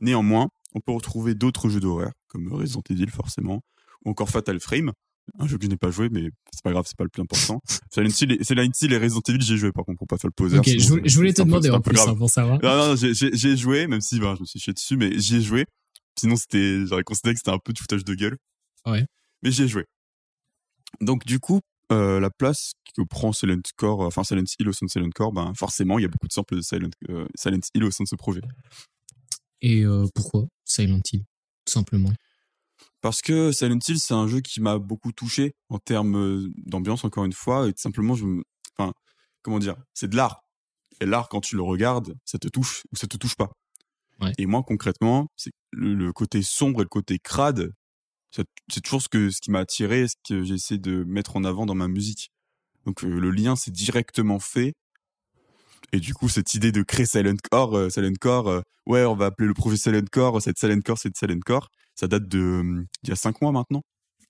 néanmoins 0.00 0.48
on 0.74 0.80
peut 0.80 0.92
retrouver 0.92 1.34
d'autres 1.34 1.68
jeux 1.68 1.80
d'horreur 1.80 2.12
comme 2.28 2.52
Resident 2.52 2.82
Evil 2.90 3.10
forcément 3.10 3.62
ou 4.04 4.10
encore 4.10 4.28
Fatal 4.28 4.60
Frame 4.60 4.92
un 5.38 5.46
jeu 5.46 5.58
que 5.58 5.64
je 5.64 5.70
n'ai 5.70 5.76
pas 5.76 5.90
joué, 5.90 6.08
mais 6.10 6.30
c'est 6.52 6.62
pas 6.62 6.70
grave, 6.70 6.84
c'est 6.86 6.96
pas 6.96 7.04
le 7.04 7.10
plus 7.10 7.22
important. 7.22 7.60
Silent 7.90 8.08
Hill, 8.20 8.44
Silent 8.44 8.70
Hill 8.80 8.92
et 8.92 8.98
Resident 8.98 9.22
Evil, 9.28 9.40
j'ai 9.40 9.56
joué 9.56 9.72
par 9.72 9.84
contre 9.84 9.98
pour 9.98 10.06
pas 10.06 10.18
faire 10.18 10.28
le 10.28 10.34
poser. 10.34 10.58
Ok, 10.58 10.68
je, 10.68 11.16
voulais 11.16 11.32
te 11.32 11.42
demander 11.42 11.70
en 11.70 11.80
plus 11.80 11.98
hein, 12.00 12.14
pour 12.14 12.30
savoir. 12.30 12.60
Non, 12.62 12.88
non, 12.88 12.96
j'ai 12.96 13.56
joué, 13.56 13.86
même 13.86 14.00
si 14.00 14.20
ben, 14.20 14.34
je 14.34 14.40
me 14.40 14.46
suis 14.46 14.60
chié 14.60 14.72
dessus, 14.72 14.96
mais 14.96 15.18
j'y 15.18 15.36
ai 15.36 15.40
joué. 15.40 15.66
Sinon, 16.18 16.36
c'était, 16.36 16.86
j'aurais 16.86 17.04
considéré 17.04 17.34
que 17.34 17.38
c'était 17.38 17.50
un 17.50 17.58
peu 17.58 17.72
de 17.72 17.78
foutage 17.78 18.04
de 18.04 18.14
gueule. 18.14 18.38
Ouais. 18.86 19.06
Mais 19.42 19.50
j'y 19.50 19.62
ai 19.62 19.68
joué. 19.68 19.84
Donc 21.00 21.24
du 21.24 21.40
coup, 21.40 21.60
euh, 21.92 22.20
la 22.20 22.30
place 22.30 22.72
que 22.96 23.02
prend 23.02 23.32
Silent 23.32 23.60
Core, 23.76 24.00
enfin 24.00 24.24
Silent 24.24 24.44
Hill 24.58 24.68
au 24.68 24.72
sein 24.72 24.86
de 24.86 24.90
Silent 24.90 25.10
Core, 25.14 25.32
ben 25.32 25.52
forcément, 25.54 25.98
il 25.98 26.02
y 26.02 26.04
a 26.04 26.08
beaucoup 26.08 26.28
de 26.28 26.32
samples 26.32 26.56
de 26.56 26.60
Silent, 26.60 26.90
euh, 27.10 27.26
Silent 27.34 27.60
Hill 27.74 27.84
au 27.84 27.90
sein 27.90 28.04
de 28.04 28.08
ce 28.08 28.16
projet. 28.16 28.40
Et 29.60 29.82
euh, 29.84 30.06
pourquoi 30.14 30.46
Silent 30.64 31.00
Hill, 31.12 31.24
tout 31.64 31.72
simplement? 31.72 32.12
Parce 33.00 33.20
que 33.20 33.52
Silent 33.52 33.78
Hill, 33.86 33.98
c'est 33.98 34.14
un 34.14 34.26
jeu 34.26 34.40
qui 34.40 34.60
m'a 34.60 34.78
beaucoup 34.78 35.12
touché 35.12 35.54
en 35.68 35.78
termes 35.78 36.16
euh, 36.16 36.50
d'ambiance, 36.64 37.04
encore 37.04 37.24
une 37.24 37.32
fois, 37.32 37.68
et 37.68 37.72
simplement, 37.76 38.14
je, 38.14 38.24
enfin, 38.76 38.92
comment 39.42 39.58
dire, 39.58 39.76
c'est 39.92 40.08
de 40.08 40.16
l'art. 40.16 40.40
Et 41.00 41.06
l'art, 41.06 41.28
quand 41.28 41.40
tu 41.40 41.56
le 41.56 41.62
regardes, 41.62 42.14
ça 42.24 42.38
te 42.38 42.48
touche 42.48 42.84
ou 42.92 42.96
ça 42.96 43.06
te 43.06 43.16
touche 43.16 43.34
pas. 43.34 43.52
Et 44.38 44.46
moi, 44.46 44.62
concrètement, 44.62 45.26
c'est 45.36 45.50
le, 45.70 46.12
côté 46.12 46.42
sombre 46.42 46.80
et 46.80 46.84
le 46.84 46.88
côté 46.88 47.18
crade, 47.18 47.72
c'est 48.30 48.80
toujours 48.82 49.02
ce 49.02 49.08
que 49.08 49.30
ce 49.30 49.40
qui 49.40 49.50
m'a 49.50 49.60
attiré, 49.60 50.08
ce 50.08 50.14
que 50.26 50.42
j'essaie 50.44 50.78
de 50.78 51.04
mettre 51.04 51.36
en 51.36 51.44
avant 51.44 51.66
dans 51.66 51.74
ma 51.74 51.88
musique. 51.88 52.30
Donc 52.86 53.04
euh, 53.04 53.08
le 53.08 53.30
lien, 53.30 53.54
c'est 53.54 53.70
directement 53.70 54.38
fait. 54.38 54.74
Et 55.92 56.00
du 56.00 56.14
coup, 56.14 56.28
cette 56.28 56.54
idée 56.54 56.72
de 56.72 56.82
créer 56.82 57.06
Silent 57.06 57.36
Core, 57.50 57.76
euh, 57.76 57.90
Silent 57.90 58.14
Core, 58.20 58.62
ouais, 58.86 59.04
on 59.04 59.14
va 59.14 59.26
appeler 59.26 59.46
le 59.46 59.54
projet 59.54 59.76
Silent 59.76 60.06
Core, 60.10 60.40
cette 60.40 60.58
Silent 60.58 60.80
Core, 60.80 60.98
c'est 60.98 61.16
Silent 61.16 61.40
Core 61.44 61.68
ça 61.94 62.08
date 62.08 62.28
de 62.28 62.84
il 63.02 63.08
y 63.08 63.12
a 63.12 63.16
cinq 63.16 63.40
mois 63.40 63.52
maintenant. 63.52 63.82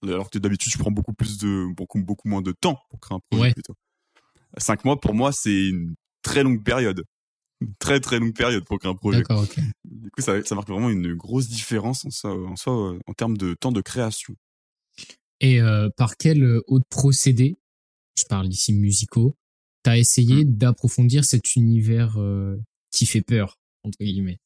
Alors 0.02 0.28
que 0.28 0.38
d'habitude, 0.38 0.72
je 0.72 0.78
prends 0.78 0.90
beaucoup 0.90 1.14
plus 1.14 1.38
de 1.38 1.66
beaucoup 1.74 2.02
beaucoup 2.02 2.28
moins 2.28 2.42
de 2.42 2.52
temps 2.52 2.78
pour 2.90 3.00
créer 3.00 3.16
un 3.16 3.20
projet. 3.30 3.54
Cinq 4.58 4.84
mois 4.84 5.00
pour 5.00 5.14
moi, 5.14 5.32
c'est 5.32 5.68
une 5.68 5.94
très 6.22 6.42
longue 6.42 6.62
période, 6.62 7.02
une 7.64 7.74
très 7.78 8.00
très 8.00 8.18
longue 8.18 8.34
période 8.34 8.64
pour 8.64 8.78
créer 8.78 8.90
un 8.90 8.94
projet. 8.94 9.18
D'accord, 9.18 9.42
ok. 9.42 9.58
Du 9.84 10.10
coup, 10.10 10.20
ça, 10.20 10.42
ça 10.44 10.54
marque 10.54 10.68
vraiment 10.68 10.90
une 10.90 11.14
grosse 11.14 11.48
différence 11.48 12.04
en 12.04 12.10
soi, 12.10 12.34
en, 12.34 12.56
soi, 12.56 12.96
en 13.06 13.12
termes 13.14 13.36
de 13.36 13.54
temps 13.54 13.72
de 13.72 13.80
création. 13.80 14.34
Et 15.40 15.60
euh, 15.60 15.88
par 15.96 16.16
quel 16.16 16.42
euh, 16.42 16.62
autre 16.66 16.86
procédé, 16.88 17.58
je 18.16 18.24
parle 18.24 18.46
ici 18.48 18.72
musicaux, 18.72 19.36
t'as 19.82 19.98
essayé 19.98 20.44
hmm. 20.44 20.56
d'approfondir 20.56 21.24
cet 21.24 21.56
univers 21.56 22.18
euh, 22.18 22.56
qui 22.90 23.06
fait 23.06 23.22
peur 23.22 23.58
entre 23.82 23.98
guillemets? 23.98 24.38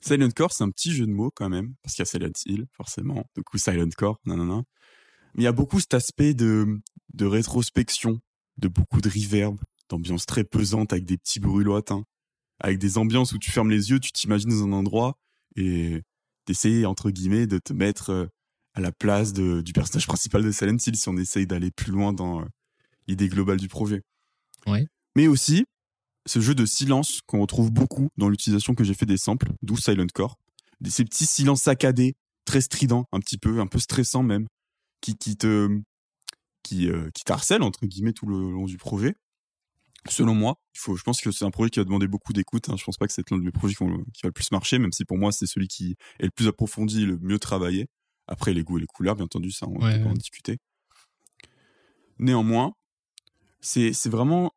Silent 0.00 0.30
Core, 0.30 0.52
c'est 0.52 0.64
un 0.64 0.70
petit 0.70 0.92
jeu 0.92 1.06
de 1.06 1.12
mots 1.12 1.30
quand 1.34 1.48
même, 1.48 1.74
parce 1.82 1.94
qu'il 1.94 2.02
y 2.02 2.06
a 2.08 2.10
Silent 2.10 2.32
Hill, 2.44 2.66
forcément. 2.72 3.24
Du 3.34 3.42
coup, 3.42 3.56
Silent 3.56 3.88
Core, 3.96 4.20
non. 4.26 4.64
Mais 5.34 5.42
il 5.42 5.44
y 5.44 5.48
a 5.48 5.52
beaucoup 5.52 5.80
cet 5.80 5.94
aspect 5.94 6.34
de, 6.34 6.78
de 7.14 7.24
rétrospection, 7.24 8.20
de 8.58 8.68
beaucoup 8.68 9.00
de 9.00 9.08
reverb, 9.08 9.56
d'ambiance 9.94 10.26
très 10.26 10.44
pesante 10.44 10.92
avec 10.92 11.04
des 11.04 11.16
petits 11.16 11.40
bruits 11.40 11.64
lointains, 11.64 12.04
avec 12.60 12.78
des 12.78 12.98
ambiances 12.98 13.32
où 13.32 13.38
tu 13.38 13.50
fermes 13.50 13.70
les 13.70 13.90
yeux, 13.90 14.00
tu 14.00 14.12
t'imagines 14.12 14.50
dans 14.50 14.64
un 14.64 14.72
endroit 14.72 15.16
et 15.56 16.02
d'essayer, 16.46 16.86
entre 16.86 17.10
guillemets, 17.10 17.46
de 17.46 17.58
te 17.58 17.72
mettre 17.72 18.10
euh, 18.10 18.26
à 18.74 18.80
la 18.80 18.92
place 18.92 19.32
de, 19.32 19.60
du 19.60 19.72
personnage 19.72 20.06
principal 20.06 20.42
de 20.42 20.50
Silent 20.50 20.76
Hill 20.84 20.96
si 20.96 21.08
on 21.08 21.16
essaye 21.16 21.46
d'aller 21.46 21.70
plus 21.70 21.92
loin 21.92 22.12
dans 22.12 22.40
euh, 22.40 22.44
l'idée 23.06 23.28
globale 23.28 23.58
du 23.58 23.68
projet. 23.68 24.02
Ouais. 24.66 24.86
Mais 25.16 25.28
aussi, 25.28 25.64
ce 26.26 26.40
jeu 26.40 26.54
de 26.54 26.66
silence 26.66 27.20
qu'on 27.26 27.40
retrouve 27.40 27.70
beaucoup 27.70 28.08
dans 28.16 28.28
l'utilisation 28.28 28.74
que 28.74 28.84
j'ai 28.84 28.94
fait 28.94 29.06
des 29.06 29.16
samples, 29.16 29.52
d'où 29.62 29.76
Silent 29.76 30.06
Core. 30.12 30.36
Ces 30.86 31.04
petits 31.04 31.26
silences 31.26 31.62
saccadés, 31.62 32.14
très 32.44 32.60
stridents, 32.60 33.06
un 33.12 33.20
petit 33.20 33.38
peu, 33.38 33.60
un 33.60 33.66
peu 33.66 33.78
stressants 33.78 34.22
même, 34.22 34.46
qui, 35.00 35.16
qui 35.16 35.36
te, 35.36 35.68
qui, 36.62 36.88
euh, 36.88 37.10
qui 37.14 37.24
t'harcèlent, 37.24 37.62
entre 37.62 37.86
guillemets, 37.86 38.12
tout 38.12 38.26
le 38.26 38.50
long 38.50 38.66
du 38.66 38.76
projet. 38.76 39.14
Selon 40.08 40.34
moi, 40.34 40.60
il 40.74 40.80
faut, 40.80 40.96
je 40.96 41.02
pense 41.02 41.20
que 41.20 41.30
c'est 41.30 41.44
un 41.44 41.50
projet 41.50 41.70
qui 41.70 41.80
va 41.80 41.84
demander 41.84 42.06
beaucoup 42.06 42.32
d'écoute. 42.32 42.68
Hein. 42.68 42.76
Je 42.76 42.84
pense 42.84 42.98
pas 42.98 43.06
que 43.06 43.12
c'est 43.12 43.28
l'un 43.30 43.38
de 43.38 43.42
mes 43.42 43.50
projets 43.50 43.74
qui, 43.74 43.84
va 43.84 44.28
le 44.28 44.32
plus 44.32 44.50
marcher, 44.52 44.78
même 44.78 44.92
si 44.92 45.04
pour 45.04 45.16
moi, 45.16 45.32
c'est 45.32 45.46
celui 45.46 45.66
qui 45.66 45.96
est 46.20 46.24
le 46.26 46.30
plus 46.30 46.46
approfondi, 46.46 47.06
le 47.06 47.18
mieux 47.18 47.38
travaillé. 47.38 47.86
Après, 48.26 48.52
les 48.52 48.62
goûts 48.62 48.78
et 48.78 48.80
les 48.82 48.86
couleurs, 48.86 49.16
bien 49.16 49.24
entendu, 49.24 49.50
ça, 49.50 49.66
on 49.66 49.74
peut 49.74 49.80
pas 49.80 50.10
en 50.10 50.14
discuter. 50.14 50.58
Néanmoins, 52.18 52.72
c'est 53.60 54.08
vraiment 54.08 54.52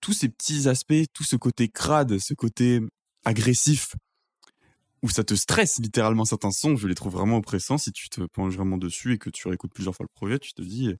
tous 0.00 0.12
ces 0.12 0.28
petits 0.28 0.68
aspects, 0.68 1.04
tout 1.12 1.24
ce 1.24 1.36
côté 1.36 1.68
crade, 1.68 2.18
ce 2.18 2.34
côté 2.34 2.80
agressif, 3.24 3.94
où 5.02 5.08
ça 5.08 5.24
te 5.24 5.34
stresse 5.34 5.78
littéralement 5.78 6.24
certains 6.24 6.50
sons, 6.50 6.76
je 6.76 6.88
les 6.88 6.94
trouve 6.94 7.12
vraiment 7.12 7.38
oppressants. 7.38 7.78
Si 7.78 7.92
tu 7.92 8.08
te 8.08 8.22
penches 8.22 8.54
vraiment 8.54 8.78
dessus 8.78 9.14
et 9.14 9.18
que 9.18 9.30
tu 9.30 9.48
réécoutes 9.48 9.72
plusieurs 9.74 9.94
fois 9.94 10.04
le 10.04 10.14
projet, 10.14 10.38
tu 10.38 10.54
te 10.54 10.62
dis 10.62 10.94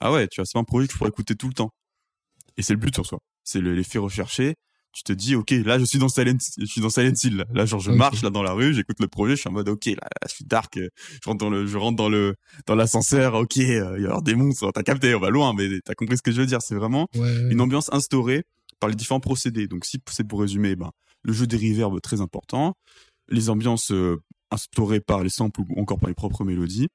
ah 0.00 0.12
ouais, 0.12 0.28
tu 0.28 0.40
vois, 0.40 0.46
c'est 0.46 0.54
pas 0.54 0.60
un 0.60 0.64
projet 0.64 0.86
que 0.86 0.92
je 0.92 0.98
pourrais 0.98 1.10
écouter 1.10 1.36
tout 1.36 1.48
le 1.48 1.54
temps. 1.54 1.70
Et 2.56 2.62
c'est 2.62 2.72
le 2.72 2.78
but 2.78 2.94
sur 2.94 3.06
soi. 3.06 3.18
C'est 3.42 3.60
l'effet 3.60 3.98
recherché. 3.98 4.54
Tu 4.92 5.02
te 5.02 5.12
dis 5.12 5.34
ok, 5.34 5.50
là 5.50 5.80
je 5.80 5.84
suis 5.84 5.98
dans 5.98 6.08
Silent, 6.08 6.38
je 6.56 6.66
suis 6.66 6.80
dans 6.80 6.88
Silent 6.88 7.14
Hill. 7.24 7.44
Là, 7.52 7.66
genre 7.66 7.80
je 7.80 7.90
marche 7.90 8.22
là 8.22 8.30
dans 8.30 8.44
la 8.44 8.52
rue, 8.52 8.72
j'écoute 8.74 9.00
le 9.00 9.08
projet, 9.08 9.34
je 9.34 9.40
suis 9.40 9.48
en 9.48 9.52
mode 9.52 9.68
ok, 9.68 9.86
là, 9.86 10.08
je 10.28 10.34
suis 10.36 10.44
dark, 10.44 10.78
je 10.78 11.28
rentre 11.28 11.38
dans 11.38 11.50
le, 11.50 11.66
je 11.66 11.76
rentre 11.76 11.96
dans 11.96 12.08
le, 12.08 12.36
dans 12.66 12.76
l'ascenseur. 12.76 13.34
Ok, 13.34 13.56
euh, 13.58 13.96
il 13.98 14.04
y 14.04 14.06
a 14.06 14.20
des 14.20 14.36
monstres, 14.36 14.70
t'as 14.72 14.84
capté, 14.84 15.12
on 15.16 15.18
va 15.18 15.30
loin, 15.30 15.52
mais 15.52 15.80
t'as 15.84 15.94
compris 15.94 16.16
ce 16.16 16.22
que 16.22 16.30
je 16.30 16.40
veux 16.40 16.46
dire. 16.46 16.62
C'est 16.62 16.76
vraiment 16.76 17.08
une 17.14 17.60
ambiance 17.60 17.92
instaurée 17.92 18.44
par 18.78 18.88
les 18.88 18.94
différents 18.94 19.18
procédés. 19.18 19.66
Donc 19.66 19.84
si 19.84 19.98
c'est 20.10 20.22
pour 20.22 20.40
résumer, 20.40 20.76
ben 20.76 20.92
le 21.24 21.32
jeu 21.32 21.48
des 21.48 21.56
reverbs 21.56 22.00
très 22.00 22.20
important, 22.20 22.74
les 23.28 23.50
ambiances 23.50 23.90
euh, 23.90 24.22
instaurées 24.52 25.00
par 25.00 25.24
les 25.24 25.30
samples 25.30 25.62
ou 25.68 25.80
encore 25.80 25.98
par 25.98 26.08
les 26.08 26.14
propres 26.14 26.44
mélodies. 26.44 26.88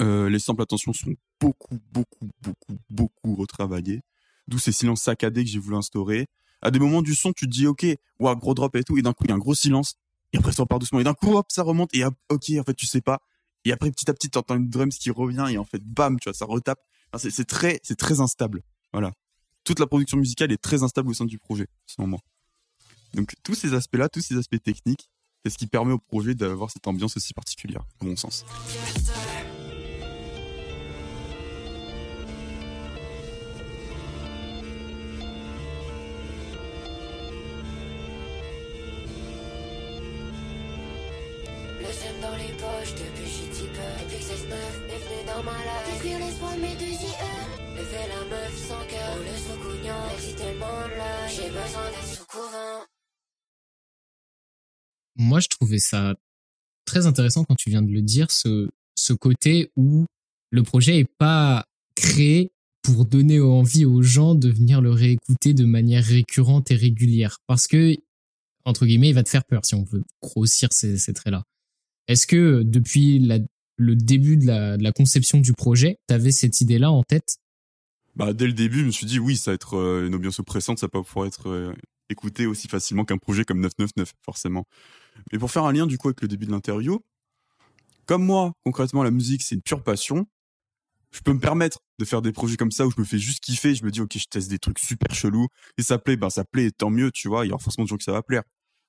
Euh, 0.00 0.30
les 0.30 0.38
samples, 0.38 0.62
attention, 0.62 0.92
sont 0.94 1.14
beaucoup, 1.40 1.78
beaucoup, 1.92 2.30
beaucoup, 2.40 2.78
beaucoup 2.88 3.34
retravaillés. 3.34 4.00
D'où 4.48 4.58
ces 4.58 4.72
silences 4.72 5.02
saccadés 5.02 5.44
que 5.44 5.50
j'ai 5.50 5.58
voulu 5.58 5.76
instaurer. 5.76 6.26
À 6.62 6.70
des 6.70 6.78
moments 6.78 7.02
du 7.02 7.14
son, 7.14 7.32
tu 7.32 7.46
te 7.46 7.50
dis, 7.50 7.66
ok, 7.66 7.86
wow, 8.18 8.36
gros 8.36 8.54
drop 8.54 8.74
et 8.76 8.84
tout, 8.84 8.96
et 8.96 9.02
d'un 9.02 9.12
coup, 9.12 9.24
il 9.24 9.30
y 9.30 9.32
a 9.32 9.34
un 9.34 9.38
gros 9.38 9.54
silence. 9.54 9.94
Et 10.32 10.38
après, 10.38 10.52
ça 10.52 10.62
repart 10.62 10.80
doucement. 10.80 11.00
Et 11.00 11.04
d'un 11.04 11.14
coup, 11.14 11.36
hop, 11.36 11.46
ça 11.48 11.62
remonte. 11.62 11.94
Et 11.94 12.04
ok, 12.04 12.50
en 12.58 12.64
fait, 12.64 12.74
tu 12.74 12.86
sais 12.86 13.00
pas. 13.00 13.20
Et 13.64 13.72
après, 13.72 13.90
petit 13.90 14.08
à 14.10 14.14
petit, 14.14 14.30
tu 14.30 14.38
entends 14.38 14.56
une 14.56 14.68
drums 14.68 14.96
qui 14.96 15.10
revient. 15.10 15.46
Et 15.50 15.58
en 15.58 15.64
fait, 15.64 15.82
bam, 15.82 16.18
tu 16.20 16.28
vois, 16.28 16.34
ça 16.34 16.44
retape. 16.44 16.80
c'est 17.16 17.46
très, 17.46 17.80
c'est 17.82 17.96
très 17.96 18.20
instable. 18.20 18.62
Voilà. 18.92 19.12
Toute 19.64 19.80
la 19.80 19.86
production 19.86 20.18
musicale 20.18 20.52
est 20.52 20.62
très 20.62 20.82
instable 20.82 21.10
au 21.10 21.14
sein 21.14 21.24
du 21.24 21.38
projet, 21.38 21.66
selon 21.86 22.06
moi. 22.06 22.20
Donc, 23.14 23.34
tous 23.42 23.54
ces 23.54 23.74
aspects-là, 23.74 24.08
tous 24.08 24.20
ces 24.20 24.36
aspects 24.36 24.62
techniques, 24.62 25.08
c'est 25.44 25.50
ce 25.50 25.58
qui 25.58 25.66
permet 25.66 25.92
au 25.92 25.98
projet 25.98 26.34
d'avoir 26.34 26.70
cette 26.70 26.86
ambiance 26.86 27.16
aussi 27.16 27.32
particulière, 27.32 27.82
à 28.00 28.04
mon 28.04 28.16
sens. 28.16 28.44
Moi, 55.16 55.40
je 55.40 55.48
trouvais 55.48 55.78
ça 55.78 56.14
très 56.84 57.06
intéressant 57.06 57.44
quand 57.44 57.56
tu 57.56 57.70
viens 57.70 57.82
de 57.82 57.90
le 57.90 58.02
dire, 58.02 58.30
ce, 58.30 58.68
ce 58.94 59.12
côté 59.12 59.70
où 59.76 60.06
le 60.50 60.62
projet 60.62 60.98
est 60.98 61.10
pas 61.18 61.64
créé 61.94 62.52
pour 62.82 63.04
donner 63.04 63.40
envie 63.40 63.84
aux 63.84 64.02
gens 64.02 64.34
de 64.34 64.48
venir 64.48 64.80
le 64.80 64.90
réécouter 64.90 65.54
de 65.54 65.64
manière 65.64 66.04
récurrente 66.04 66.70
et 66.70 66.76
régulière. 66.76 67.38
Parce 67.46 67.66
que, 67.66 67.96
entre 68.64 68.86
guillemets, 68.86 69.08
il 69.10 69.14
va 69.14 69.24
te 69.24 69.28
faire 69.28 69.44
peur 69.44 69.64
si 69.64 69.74
on 69.74 69.84
veut 69.84 70.04
grossir 70.22 70.68
ces, 70.72 70.96
ces 70.96 71.12
traits-là. 71.12 71.44
Est-ce 72.08 72.26
que 72.26 72.62
depuis 72.62 73.18
la, 73.18 73.38
le 73.76 73.96
début 73.96 74.36
de 74.36 74.46
la, 74.46 74.92
conception 74.92 75.40
du 75.40 75.52
projet, 75.52 75.98
tu 76.08 76.14
avais 76.14 76.32
cette 76.32 76.60
idée-là 76.60 76.90
en 76.90 77.02
tête? 77.02 77.38
Bah, 78.14 78.32
dès 78.32 78.46
le 78.46 78.52
début, 78.52 78.80
je 78.80 78.86
me 78.86 78.90
suis 78.90 79.06
dit 79.06 79.18
oui, 79.18 79.36
ça 79.36 79.50
va 79.50 79.54
être 79.54 79.74
euh, 79.76 80.06
une 80.06 80.14
ambiance 80.14 80.38
oppressante, 80.38 80.78
ça 80.78 80.86
va 80.86 80.90
pas 80.90 81.02
pouvoir 81.02 81.26
être 81.26 81.48
euh, 81.48 81.74
écouté 82.08 82.46
aussi 82.46 82.68
facilement 82.68 83.04
qu'un 83.04 83.18
projet 83.18 83.44
comme 83.44 83.60
999, 83.60 84.12
forcément. 84.24 84.66
Mais 85.32 85.38
pour 85.38 85.50
faire 85.50 85.64
un 85.64 85.72
lien 85.72 85.86
du 85.86 85.98
coup 85.98 86.08
avec 86.08 86.22
le 86.22 86.28
début 86.28 86.46
de 86.46 86.52
l'interview, 86.52 87.00
comme 88.06 88.24
moi, 88.24 88.52
concrètement, 88.64 89.02
la 89.02 89.10
musique, 89.10 89.42
c'est 89.42 89.56
une 89.56 89.62
pure 89.62 89.82
passion, 89.82 90.26
je 91.10 91.20
peux 91.20 91.32
me 91.32 91.40
permettre 91.40 91.80
de 91.98 92.04
faire 92.04 92.22
des 92.22 92.32
projets 92.32 92.56
comme 92.56 92.70
ça 92.70 92.86
où 92.86 92.90
je 92.90 93.00
me 93.00 93.04
fais 93.04 93.18
juste 93.18 93.40
kiffer, 93.40 93.74
je 93.74 93.84
me 93.84 93.90
dis 93.90 94.00
ok, 94.00 94.16
je 94.16 94.26
teste 94.30 94.48
des 94.48 94.58
trucs 94.58 94.78
super 94.78 95.14
chelous, 95.14 95.48
et 95.76 95.82
ça 95.82 95.98
plaît, 95.98 96.16
ben 96.16 96.30
ça 96.30 96.44
plaît, 96.44 96.70
tant 96.70 96.90
mieux, 96.90 97.10
tu 97.10 97.28
vois, 97.28 97.44
il 97.44 97.48
y 97.48 97.52
aura 97.52 97.62
forcément 97.62 97.84
des 97.84 97.88
gens 97.90 97.96
que 97.96 98.04
ça 98.04 98.12
va 98.12 98.22
plaire. 98.22 98.42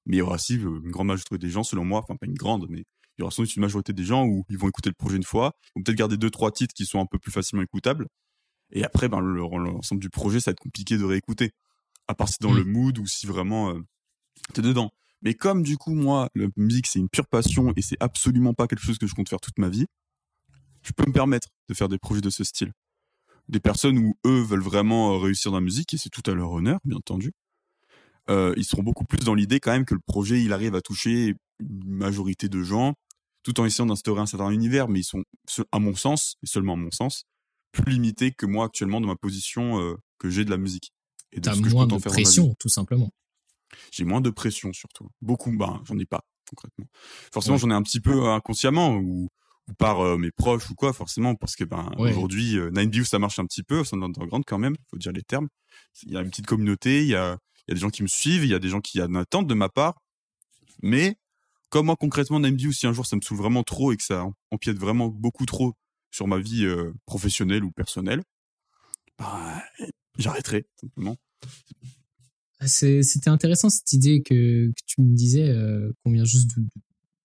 Mais 0.05 0.17
il 0.17 0.19
y 0.19 0.21
aura 0.21 0.35
aussi 0.35 0.57
euh, 0.57 0.79
une 0.83 0.91
grande 0.91 1.07
majorité 1.07 1.37
des 1.37 1.49
gens, 1.49 1.63
selon 1.63 1.83
moi, 1.83 1.99
enfin 1.99 2.15
pas 2.15 2.27
une 2.27 2.35
grande, 2.35 2.67
mais 2.69 2.85
il 3.17 3.21
y 3.21 3.23
aura 3.23 3.31
sans 3.31 3.43
doute 3.43 3.55
une 3.55 3.61
majorité 3.61 3.93
des 3.93 4.03
gens 4.03 4.25
où 4.25 4.45
ils 4.49 4.57
vont 4.57 4.67
écouter 4.67 4.89
le 4.89 4.95
projet 4.95 5.17
une 5.17 5.23
fois, 5.23 5.53
ils 5.63 5.79
vont 5.79 5.83
peut-être 5.83 5.97
garder 5.97 6.17
deux, 6.17 6.29
trois 6.29 6.51
titres 6.51 6.73
qui 6.73 6.85
sont 6.85 6.99
un 6.99 7.05
peu 7.05 7.17
plus 7.17 7.31
facilement 7.31 7.63
écoutables, 7.63 8.07
et 8.71 8.83
après, 8.83 9.07
ben, 9.09 9.21
l'ensemble 9.21 10.01
du 10.01 10.09
projet, 10.09 10.39
ça 10.39 10.51
va 10.51 10.53
être 10.53 10.59
compliqué 10.59 10.97
de 10.97 11.03
réécouter. 11.03 11.51
À 12.07 12.15
part 12.15 12.29
si 12.29 12.37
dans 12.39 12.51
mm. 12.51 12.57
le 12.57 12.63
mood 12.63 12.99
ou 12.99 13.05
si 13.05 13.27
vraiment 13.27 13.71
euh, 13.71 13.79
t'es 14.53 14.61
dedans. 14.61 14.91
Mais 15.21 15.33
comme 15.33 15.63
du 15.63 15.77
coup, 15.77 15.93
moi, 15.93 16.29
la 16.35 16.47
musique, 16.55 16.87
c'est 16.87 16.99
une 16.99 17.09
pure 17.09 17.27
passion 17.27 17.73
et 17.75 17.81
c'est 17.81 17.97
absolument 17.99 18.53
pas 18.53 18.67
quelque 18.67 18.83
chose 18.83 18.97
que 18.97 19.07
je 19.07 19.15
compte 19.15 19.29
faire 19.29 19.41
toute 19.41 19.57
ma 19.57 19.69
vie, 19.69 19.87
je 20.83 20.91
peux 20.93 21.05
me 21.07 21.11
permettre 21.13 21.49
de 21.69 21.73
faire 21.73 21.89
des 21.89 21.97
projets 21.97 22.21
de 22.21 22.29
ce 22.29 22.43
style. 22.43 22.71
Des 23.49 23.59
personnes 23.59 23.97
où 23.97 24.17
eux 24.25 24.41
veulent 24.41 24.61
vraiment 24.61 25.13
euh, 25.13 25.17
réussir 25.17 25.51
dans 25.51 25.57
la 25.57 25.63
musique, 25.63 25.93
et 25.93 25.97
c'est 25.97 26.09
tout 26.09 26.29
à 26.29 26.33
leur 26.33 26.51
honneur, 26.51 26.79
bien 26.85 26.97
entendu. 26.97 27.31
Euh, 28.29 28.53
ils 28.57 28.65
seront 28.65 28.83
beaucoup 28.83 29.05
plus 29.05 29.19
dans 29.19 29.33
l'idée 29.33 29.59
quand 29.59 29.71
même 29.71 29.85
que 29.85 29.95
le 29.95 30.01
projet, 30.05 30.41
il 30.41 30.51
arrive 30.51 30.75
à 30.75 30.81
toucher 30.81 31.35
une 31.59 31.83
majorité 31.85 32.49
de 32.49 32.61
gens, 32.61 32.93
tout 33.43 33.59
en 33.59 33.65
essayant 33.65 33.85
d'instaurer 33.85 34.21
un 34.21 34.25
certain 34.25 34.51
univers, 34.51 34.87
mais 34.87 34.99
ils 34.99 35.03
sont, 35.03 35.23
à 35.71 35.79
mon 35.79 35.95
sens, 35.95 36.35
et 36.43 36.47
seulement 36.47 36.73
à 36.73 36.77
mon 36.77 36.91
sens, 36.91 37.23
plus 37.71 37.91
limité 37.91 38.31
que 38.31 38.45
moi 38.45 38.65
actuellement 38.65 39.01
dans 39.01 39.07
ma 39.07 39.15
position 39.15 39.79
euh, 39.79 39.95
que 40.19 40.29
j'ai 40.29 40.45
de 40.45 40.49
la 40.49 40.57
musique. 40.57 40.91
Et 41.31 41.39
de 41.39 41.49
ce 41.49 41.61
que 41.61 41.69
moins 41.69 41.87
je 41.89 41.95
de 41.95 42.01
pression, 42.01 42.55
tout 42.59 42.69
simplement. 42.69 43.09
J'ai 43.91 44.05
moins 44.05 44.21
de 44.21 44.29
pression 44.29 44.71
surtout. 44.73 45.09
Beaucoup, 45.21 45.55
ben 45.55 45.81
j'en 45.85 45.97
ai 45.97 46.05
pas 46.05 46.21
concrètement. 46.49 46.85
Forcément, 47.33 47.57
j'en 47.57 47.69
ai 47.69 47.73
un 47.73 47.81
petit 47.83 47.99
peu 47.99 48.25
euh, 48.25 48.33
inconsciemment 48.33 48.95
ou, 48.95 49.27
ou 49.67 49.73
par 49.73 49.99
euh, 49.99 50.17
mes 50.17 50.31
proches 50.31 50.69
ou 50.69 50.75
quoi, 50.75 50.93
forcément, 50.93 51.35
parce 51.35 51.57
que 51.57 51.65
ben 51.65 51.91
aujourd'hui, 51.97 52.57
Nine 52.71 52.89
View 52.89 53.03
ça 53.03 53.19
marche 53.19 53.37
un 53.39 53.45
petit 53.45 53.63
peu, 53.63 53.83
c'est 53.83 53.97
grande 53.97 54.45
quand 54.45 54.57
même, 54.57 54.75
faut 54.89 54.97
dire 54.97 55.11
les 55.11 55.23
termes. 55.23 55.49
Il 56.03 56.13
y 56.13 56.17
a 56.17 56.21
une 56.21 56.29
petite 56.29 56.45
communauté, 56.47 57.01
il 57.01 57.09
y 57.09 57.15
a, 57.15 57.37
il 57.67 57.71
y 57.71 57.73
a 57.73 57.75
des 57.75 57.81
gens 57.81 57.89
qui 57.89 58.01
me 58.01 58.07
suivent, 58.07 58.45
il 58.45 58.49
y 58.49 58.53
a 58.53 58.59
des 58.59 58.69
gens 58.69 58.79
qui 58.79 59.01
attendent 59.01 59.47
de 59.47 59.53
ma 59.53 59.67
part, 59.67 60.01
mais 60.81 61.17
comme 61.69 61.87
moi 61.87 61.95
concrètement 61.95 62.39
Nine 62.39 62.55
View, 62.55 62.71
si 62.71 62.87
un 62.87 62.93
jour 62.93 63.05
ça 63.05 63.15
me 63.15 63.21
saoule 63.21 63.37
vraiment 63.37 63.63
trop 63.63 63.91
et 63.91 63.97
que 63.97 64.03
ça 64.03 64.25
empiète 64.51 64.77
vraiment 64.77 65.07
beaucoup 65.07 65.45
trop 65.45 65.73
sur 66.11 66.27
ma 66.27 66.39
vie 66.39 66.65
euh, 66.65 66.93
professionnelle 67.05 67.63
ou 67.63 67.71
personnelle, 67.71 68.23
bah, 69.17 69.63
j'arrêterai 70.17 70.65
simplement. 70.79 71.17
Ah, 72.59 72.67
c'était 72.67 73.29
intéressant 73.29 73.69
cette 73.69 73.91
idée 73.93 74.21
que, 74.23 74.67
que 74.69 74.81
tu 74.85 75.01
me 75.01 75.15
disais 75.15 75.49
euh, 75.49 75.91
qu'on 76.03 76.11
vient 76.11 76.25
juste 76.25 76.49
de, 76.57 76.65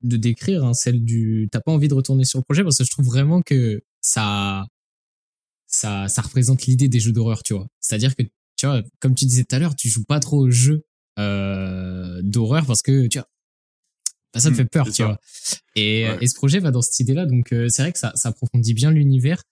de 0.02 0.16
décrire, 0.16 0.64
hein, 0.64 0.74
celle 0.74 1.02
du 1.04 1.48
t'as 1.50 1.60
pas 1.60 1.72
envie 1.72 1.88
de 1.88 1.94
retourner 1.94 2.24
sur 2.24 2.38
le 2.38 2.44
projet 2.44 2.62
parce 2.62 2.78
que 2.78 2.84
je 2.84 2.90
trouve 2.90 3.06
vraiment 3.06 3.40
que 3.40 3.82
ça 4.02 4.66
ça 5.66 6.08
ça 6.08 6.22
représente 6.22 6.66
l'idée 6.66 6.88
des 6.88 7.00
jeux 7.00 7.12
d'horreur, 7.12 7.42
tu 7.42 7.54
vois. 7.54 7.66
C'est-à-dire 7.80 8.14
que 8.14 8.24
tu 8.56 8.66
vois, 8.66 8.82
comme 9.00 9.14
tu 9.14 9.24
disais 9.24 9.44
tout 9.44 9.56
à 9.56 9.58
l'heure, 9.58 9.74
tu 9.74 9.88
joues 9.88 10.04
pas 10.04 10.20
trop 10.20 10.38
aux 10.38 10.50
jeux 10.50 10.84
euh, 11.18 12.20
d'horreur 12.22 12.66
parce 12.66 12.82
que 12.82 13.06
tu 13.06 13.18
vois 13.18 13.28
bah, 14.32 14.40
ça 14.40 14.48
me 14.48 14.54
mmh, 14.54 14.56
fait 14.56 14.64
peur, 14.64 14.90
tu 14.90 15.02
vois. 15.02 15.18
Et, 15.76 16.02
et, 16.20 16.26
ce 16.26 16.34
projet 16.34 16.58
va 16.58 16.70
dans 16.70 16.82
cette 16.82 16.98
idée-là, 17.00 17.26
donc 17.26 17.52
euh, 17.52 17.68
c'est 17.68 17.82
vrai 17.82 17.92
que 17.92 17.98
ça, 17.98 18.12
ça 18.14 18.30
approfondit 18.30 18.74
bien 18.74 18.90
l'univers. 18.90 19.42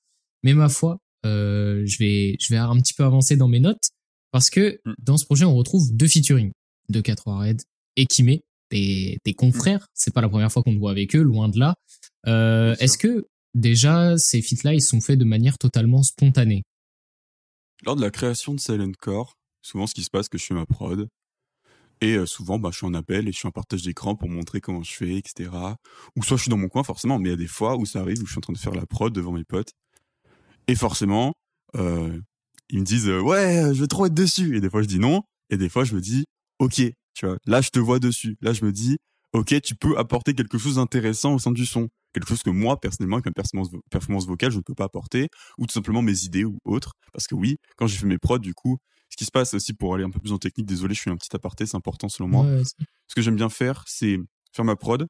Mais 0.42 0.54
ma 0.54 0.68
foi, 0.68 0.98
euh, 1.26 1.82
je 1.84 1.98
vais, 1.98 2.36
je 2.40 2.52
vais 2.52 2.58
un 2.58 2.76
petit 2.80 2.94
peu 2.94 3.04
avancer 3.04 3.36
dans 3.36 3.48
mes 3.48 3.60
notes 3.60 3.90
parce 4.30 4.48
que 4.48 4.80
mmh. 4.84 4.92
dans 4.98 5.16
ce 5.16 5.24
projet, 5.24 5.44
on 5.44 5.54
retrouve 5.54 5.94
deux 5.94 6.08
featuring 6.08 6.52
de 6.88 7.00
4 7.00 7.26
Red 7.26 7.62
et 7.96 8.06
Kimé, 8.06 8.42
des, 8.70 9.18
des 9.24 9.34
confrères. 9.34 9.86
C'est 9.94 10.14
pas 10.14 10.22
la 10.22 10.28
première 10.28 10.50
fois 10.50 10.62
qu'on 10.62 10.72
te 10.72 10.78
voit 10.78 10.92
avec 10.92 11.14
eux, 11.14 11.22
loin 11.22 11.48
de 11.48 11.58
là. 11.58 11.74
Euh, 12.26 12.74
Est-ce 12.78 12.96
que 12.96 13.26
déjà 13.54 14.16
ces 14.16 14.40
feats-là, 14.40 14.74
ils 14.74 14.82
sont 14.82 15.00
faits 15.00 15.18
de 15.18 15.24
manière 15.24 15.58
totalement 15.58 16.02
spontanée? 16.02 16.62
Lors 17.84 17.96
de 17.96 18.02
la 18.02 18.10
création 18.10 18.54
de 18.54 18.60
Silent 18.60 18.92
Core, 18.98 19.36
souvent 19.62 19.86
ce 19.86 19.94
qui 19.94 20.02
se 20.02 20.10
passe, 20.10 20.28
que 20.28 20.38
je 20.38 20.44
fais 20.44 20.54
ma 20.54 20.66
prod, 20.66 21.08
et 22.00 22.14
euh, 22.14 22.26
souvent, 22.26 22.58
bah, 22.58 22.70
je 22.72 22.78
suis 22.78 22.86
en 22.86 22.94
appel 22.94 23.28
et 23.28 23.32
je 23.32 23.36
suis 23.36 23.48
en 23.48 23.50
partage 23.50 23.82
d'écran 23.82 24.14
pour 24.16 24.28
montrer 24.28 24.60
comment 24.60 24.82
je 24.82 24.92
fais, 24.92 25.16
etc. 25.16 25.50
Ou 26.16 26.22
soit 26.22 26.36
je 26.36 26.42
suis 26.42 26.50
dans 26.50 26.56
mon 26.56 26.68
coin, 26.68 26.82
forcément, 26.82 27.18
mais 27.18 27.28
il 27.28 27.32
y 27.32 27.34
a 27.34 27.38
des 27.38 27.46
fois 27.46 27.76
où 27.76 27.84
ça 27.84 28.00
arrive 28.00 28.22
où 28.22 28.26
je 28.26 28.30
suis 28.30 28.38
en 28.38 28.42
train 28.42 28.52
de 28.52 28.58
faire 28.58 28.74
la 28.74 28.86
prod 28.86 29.12
devant 29.12 29.32
mes 29.32 29.44
potes. 29.44 29.72
Et 30.66 30.74
forcément, 30.74 31.34
euh, 31.76 32.18
ils 32.70 32.80
me 32.80 32.84
disent 32.84 33.08
ouais, 33.08 33.74
je 33.74 33.80
veux 33.80 33.88
trop 33.88 34.06
être 34.06 34.14
dessus. 34.14 34.56
Et 34.56 34.60
des 34.60 34.70
fois, 34.70 34.82
je 34.82 34.88
dis 34.88 34.98
non. 34.98 35.22
Et 35.50 35.56
des 35.56 35.68
fois, 35.68 35.84
je 35.84 35.94
me 35.94 36.00
dis 36.00 36.24
ok, 36.58 36.82
tu 37.14 37.26
vois, 37.26 37.38
là, 37.46 37.60
je 37.60 37.70
te 37.70 37.78
vois 37.78 37.98
dessus. 37.98 38.36
Là, 38.40 38.52
je 38.52 38.64
me 38.64 38.72
dis 38.72 38.98
ok, 39.32 39.60
tu 39.60 39.74
peux 39.74 39.98
apporter 39.98 40.34
quelque 40.34 40.58
chose 40.58 40.76
d'intéressant 40.76 41.34
au 41.34 41.38
sein 41.38 41.52
du 41.52 41.66
son. 41.66 41.88
Quelque 42.12 42.28
chose 42.28 42.42
que 42.42 42.50
moi, 42.50 42.80
personnellement, 42.80 43.16
avec 43.16 43.26
ma 43.26 43.32
performance, 43.32 43.70
performance 43.90 44.26
vocale, 44.26 44.50
je 44.50 44.56
ne 44.56 44.62
peux 44.62 44.74
pas 44.74 44.84
apporter. 44.84 45.28
Ou 45.58 45.66
tout 45.66 45.72
simplement 45.72 46.02
mes 46.02 46.24
idées 46.24 46.44
ou 46.44 46.58
autres. 46.64 46.94
Parce 47.12 47.26
que 47.26 47.34
oui, 47.34 47.58
quand 47.76 47.86
j'ai 47.86 47.98
fait 47.98 48.06
mes 48.06 48.18
prods, 48.18 48.38
du 48.38 48.54
coup, 48.54 48.78
ce 49.10 49.16
qui 49.16 49.24
se 49.24 49.30
passe 49.30 49.54
aussi 49.54 49.74
pour 49.74 49.94
aller 49.94 50.04
un 50.04 50.10
peu 50.10 50.20
plus 50.20 50.32
en 50.32 50.38
technique, 50.38 50.66
désolé, 50.66 50.94
je 50.94 51.00
suis 51.00 51.10
un 51.10 51.16
petit 51.16 51.34
aparté, 51.34 51.66
c'est 51.66 51.76
important 51.76 52.08
selon 52.08 52.28
moi. 52.28 52.46
ce 52.64 53.14
que 53.14 53.20
j'aime 53.20 53.36
bien 53.36 53.48
faire, 53.48 53.84
c'est 53.86 54.18
faire 54.52 54.64
ma 54.64 54.76
prod, 54.76 55.06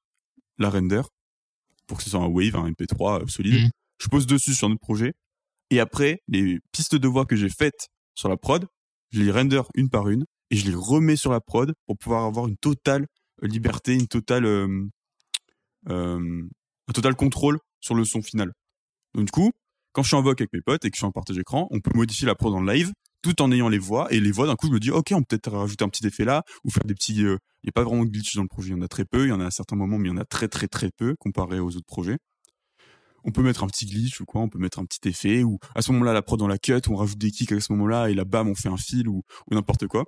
la 0.59 0.71
render, 0.71 1.03
pour 1.87 1.99
que 1.99 2.05
ce 2.05 2.11
soit 2.11 2.21
un 2.21 2.27
wave, 2.27 2.57
un 2.57 2.71
MP3 2.71 3.23
euh, 3.23 3.27
solide. 3.27 3.65
Mhm. 3.65 3.71
Je 3.99 4.09
pose 4.09 4.27
dessus 4.27 4.55
sur 4.55 4.69
notre 4.69 4.81
projet. 4.81 5.13
Et 5.69 5.81
après, 5.81 6.23
les 6.29 6.59
pistes 6.73 6.97
de 6.97 7.09
voix 7.09 7.27
que 7.27 7.37
j'ai 7.37 7.51
faites 7.51 7.89
sur 8.15 8.29
la 8.29 8.37
prod, 8.37 8.67
je 9.11 9.23
les 9.23 9.31
render 9.31 9.63
une 9.75 9.91
par 9.91 10.09
une 10.09 10.25
et 10.51 10.57
je 10.57 10.67
les 10.67 10.75
remets 10.75 11.17
sur 11.17 11.31
la 11.31 11.41
prod 11.41 11.73
pour 11.87 11.99
pouvoir 11.99 12.25
avoir 12.25 12.49
une 12.49 12.57
totale 12.57 13.07
liberté, 13.43 13.95
une 13.95 14.09
totale, 14.09 14.47
un 15.87 16.49
total 16.93 17.15
contrôle 17.15 17.59
sur 17.81 17.95
le 17.95 18.05
son 18.05 18.23
final. 18.23 18.53
Donc 19.15 19.27
du 19.27 19.31
coup, 19.31 19.53
quand 19.93 20.03
je 20.03 20.09
suis 20.09 20.17
en 20.17 20.23
voc 20.23 20.41
avec 20.41 20.53
mes 20.53 20.61
potes 20.61 20.85
et 20.85 20.91
que 20.91 20.97
je 20.97 21.01
suis 21.01 21.07
en 21.07 21.13
partage 21.13 21.39
écran, 21.39 21.69
on 21.71 21.81
peut 21.81 21.93
modifier 21.95 22.27
la 22.27 22.35
prod 22.35 22.55
le 22.59 22.73
live 22.73 22.93
tout 23.23 23.43
en 23.43 23.53
ayant 23.53 23.69
les 23.69 23.79
voix 23.79 24.13
et 24.13 24.21
les 24.21 24.33
voix 24.33 24.47
d'un 24.47 24.57
coup 24.57 24.69
je 24.69 24.73
me 24.73 24.81
dis 24.81 24.91
ok 24.91 25.13
on 25.13 25.23
peut 25.23 25.37
peut-être 25.37 25.51
rajouter 25.51 25.85
un 25.85 25.89
petit 25.89 26.07
effet 26.07 26.25
là 26.25 26.43
ou 26.65 26.71
faire 26.71 26.85
des 26.85 26.95
petits 26.95 27.17
il 27.17 27.39
n'y 27.65 27.69
a 27.69 27.73
pas 27.73 27.85
vraiment 27.85 28.05
de 28.05 28.11
glitch 28.11 28.35
dans 28.35 28.43
le 28.43 28.49
projet 28.49 28.71
il 28.71 28.73
y 28.73 28.79
en 28.79 28.83
a 28.83 28.89
très 28.89 29.05
peu 29.05 29.27
il 29.27 29.29
y 29.29 29.33
en 29.33 29.41
a 29.41 29.47
à 29.47 29.51
certains 29.51 29.77
moments 29.77 29.99
mais 29.99 30.09
il 30.09 30.13
y 30.13 30.15
en 30.15 30.21
a 30.21 30.25
très 30.25 30.49
très 30.49 30.69
très 30.69 30.91
peu 30.91 31.15
comparé 31.19 31.61
aux 31.61 31.77
autres 31.77 31.87
projets 31.87 32.19
on 33.25 33.33
peut 33.33 33.43
mettre 33.43 33.65
un 33.65 33.67
petit 33.67 33.87
glitch 33.87 34.21
ou 34.21 34.25
quoi, 34.25 34.41
on 34.41 34.49
peut 34.49 34.59
mettre 34.59 34.79
un 34.79 34.85
petit 34.85 35.09
effet, 35.09 35.43
ou 35.43 35.59
à 35.75 35.83
ce 35.83 35.93
moment-là, 35.93 36.13
la 36.13 36.23
prod 36.23 36.39
dans 36.39 36.49
la 36.49 36.59
cut, 36.59 36.81
on 36.89 36.97
rajoute 36.97 37.19
des 37.19 37.31
kicks 37.31 37.53
à 37.53 37.61
ce 37.61 37.73
moment-là, 37.73 38.11
et 38.11 38.15
là, 38.15 38.25
bam, 38.25 38.49
on 38.49 38.55
fait 38.55 38.69
un 38.69 38.77
fil 38.77 39.09
ou, 39.09 39.23
n'importe 39.51 39.87
quoi. 39.87 40.05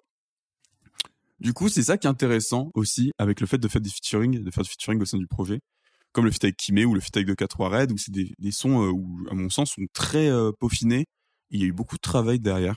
Du 1.40 1.52
coup, 1.52 1.68
c'est 1.68 1.82
ça 1.82 1.98
qui 1.98 2.06
est 2.06 2.10
intéressant 2.10 2.70
aussi 2.74 3.10
avec 3.18 3.40
le 3.40 3.46
fait 3.46 3.58
de 3.58 3.66
faire 3.68 3.80
des 3.80 3.90
featuring, 3.90 4.42
de 4.42 4.50
faire 4.50 4.62
du 4.62 4.70
featuring 4.70 5.00
au 5.00 5.04
sein 5.04 5.18
du 5.18 5.26
projet, 5.26 5.60
comme 6.12 6.24
le 6.24 6.30
feat 6.30 6.44
avec 6.44 6.56
Kimé 6.56 6.84
ou 6.84 6.94
le 6.94 7.00
feat 7.00 7.16
avec 7.16 7.28
2K3 7.28 7.68
Red, 7.68 7.92
où 7.92 7.98
c'est 7.98 8.12
des, 8.12 8.52
sons 8.52 8.82
euh, 8.82 8.90
où, 8.90 9.26
à 9.30 9.34
mon 9.34 9.50
sens, 9.50 9.72
sont 9.72 9.82
très 9.92 10.28
euh, 10.28 10.52
peaufinés. 10.58 11.06
Il 11.50 11.60
y 11.60 11.64
a 11.64 11.66
eu 11.66 11.72
beaucoup 11.72 11.96
de 11.96 12.00
travail 12.00 12.38
derrière, 12.38 12.76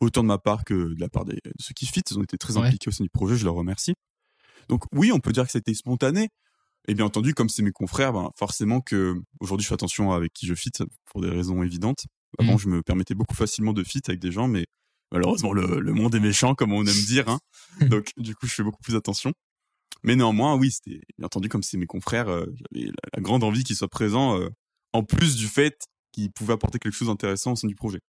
autant 0.00 0.22
de 0.22 0.28
ma 0.28 0.38
part 0.38 0.64
que 0.64 0.94
de 0.94 1.00
la 1.00 1.08
part 1.08 1.24
de 1.24 1.38
ceux 1.58 1.74
qui 1.74 1.86
fit. 1.86 2.02
Ils 2.10 2.18
ont 2.18 2.22
été 2.22 2.38
très 2.38 2.56
impliqués 2.56 2.88
au 2.88 2.92
sein 2.92 3.04
du 3.04 3.10
projet, 3.10 3.36
je 3.36 3.44
leur 3.44 3.54
remercie. 3.54 3.94
Donc 4.68 4.84
oui, 4.92 5.12
on 5.12 5.20
peut 5.20 5.32
dire 5.32 5.44
que 5.44 5.52
c'était 5.52 5.74
spontané, 5.74 6.28
et 6.88 6.94
bien 6.94 7.04
entendu, 7.04 7.34
comme 7.34 7.48
c'est 7.48 7.62
mes 7.62 7.72
confrères, 7.72 8.12
ben, 8.12 8.30
forcément 8.38 8.80
que 8.80 9.14
aujourd'hui 9.40 9.64
je 9.64 9.68
fais 9.68 9.74
attention 9.74 10.12
avec 10.12 10.32
qui 10.32 10.46
je 10.46 10.54
fit 10.54 10.72
pour 11.06 11.20
des 11.20 11.28
raisons 11.28 11.62
évidentes. 11.62 12.04
Avant, 12.38 12.54
mmh. 12.54 12.58
je 12.58 12.68
me 12.68 12.82
permettais 12.82 13.14
beaucoup 13.14 13.34
facilement 13.34 13.72
de 13.72 13.82
fit 13.82 14.00
avec 14.06 14.20
des 14.20 14.32
gens, 14.32 14.48
mais 14.48 14.66
malheureusement 15.12 15.52
le, 15.52 15.92
monde 15.92 16.14
est 16.14 16.20
méchant, 16.20 16.54
comme 16.54 16.72
on 16.72 16.84
aime 16.84 17.04
dire. 17.06 17.28
Hein. 17.28 17.38
Donc 17.88 18.10
du 18.16 18.34
coup, 18.34 18.46
je 18.46 18.54
fais 18.54 18.62
beaucoup 18.62 18.82
plus 18.82 18.96
attention. 18.96 19.32
Mais 20.02 20.16
néanmoins, 20.16 20.56
oui, 20.56 20.70
c'était 20.70 21.00
bien 21.18 21.26
entendu 21.26 21.48
comme 21.48 21.62
c'est 21.62 21.76
mes 21.76 21.86
confrères, 21.86 22.28
euh, 22.28 22.46
j'avais 22.72 22.86
la, 22.86 23.20
grande 23.20 23.44
envie 23.44 23.64
qu'ils 23.64 23.76
soient 23.76 23.88
présents, 23.88 24.40
euh, 24.40 24.48
en 24.92 25.02
plus 25.02 25.36
du 25.36 25.46
fait 25.46 25.84
qu'ils 26.12 26.32
pouvaient 26.32 26.54
apporter 26.54 26.78
quelque 26.78 26.94
chose 26.94 27.08
d'intéressant 27.08 27.52
au 27.52 27.56
sein 27.56 27.68
du 27.68 27.74
projet. 27.74 28.00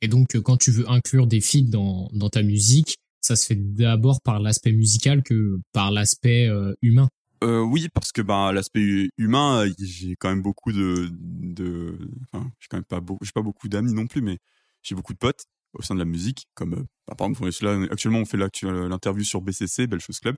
Et 0.00 0.08
donc, 0.08 0.34
euh, 0.34 0.40
quand 0.40 0.56
tu 0.56 0.70
veux 0.70 0.88
inclure 0.90 1.26
des 1.26 1.40
feats 1.40 1.68
dans, 1.68 2.08
dans 2.12 2.28
ta 2.28 2.42
musique, 2.42 2.96
ça 3.20 3.36
se 3.36 3.46
fait 3.46 3.56
d'abord 3.56 4.20
par 4.22 4.40
l'aspect 4.40 4.72
musical 4.72 5.22
que 5.22 5.60
par 5.72 5.90
l'aspect 5.90 6.48
humain 6.82 7.08
euh, 7.44 7.60
oui, 7.60 7.88
parce 7.94 8.10
que 8.10 8.20
bah 8.20 8.52
l'aspect 8.52 9.10
humain, 9.16 9.64
euh, 9.66 9.72
j'ai 9.78 10.16
quand 10.16 10.28
même 10.28 10.42
beaucoup 10.42 10.72
de, 10.72 11.08
de, 11.12 11.96
enfin, 12.32 12.50
j'ai 12.58 12.66
quand 12.68 12.78
même 12.78 12.84
pas 12.84 13.00
beaucoup, 13.00 13.24
j'ai 13.24 13.32
pas 13.32 13.42
beaucoup 13.42 13.68
d'amis 13.68 13.92
non 13.92 14.06
plus, 14.06 14.22
mais 14.22 14.38
j'ai 14.82 14.96
beaucoup 14.96 15.12
de 15.12 15.18
potes 15.18 15.44
au 15.74 15.82
sein 15.82 15.94
de 15.94 16.00
la 16.00 16.04
musique, 16.04 16.48
comme 16.54 16.74
euh, 16.74 16.84
bah, 17.06 17.14
par 17.14 17.28
exemple, 17.28 17.48
là, 17.62 17.86
actuellement 17.92 18.18
on 18.18 18.24
fait 18.24 18.36
l'interview 18.36 19.22
sur 19.22 19.40
BCC, 19.40 19.86
Belle 19.86 20.00
Chose 20.00 20.18
Club. 20.18 20.36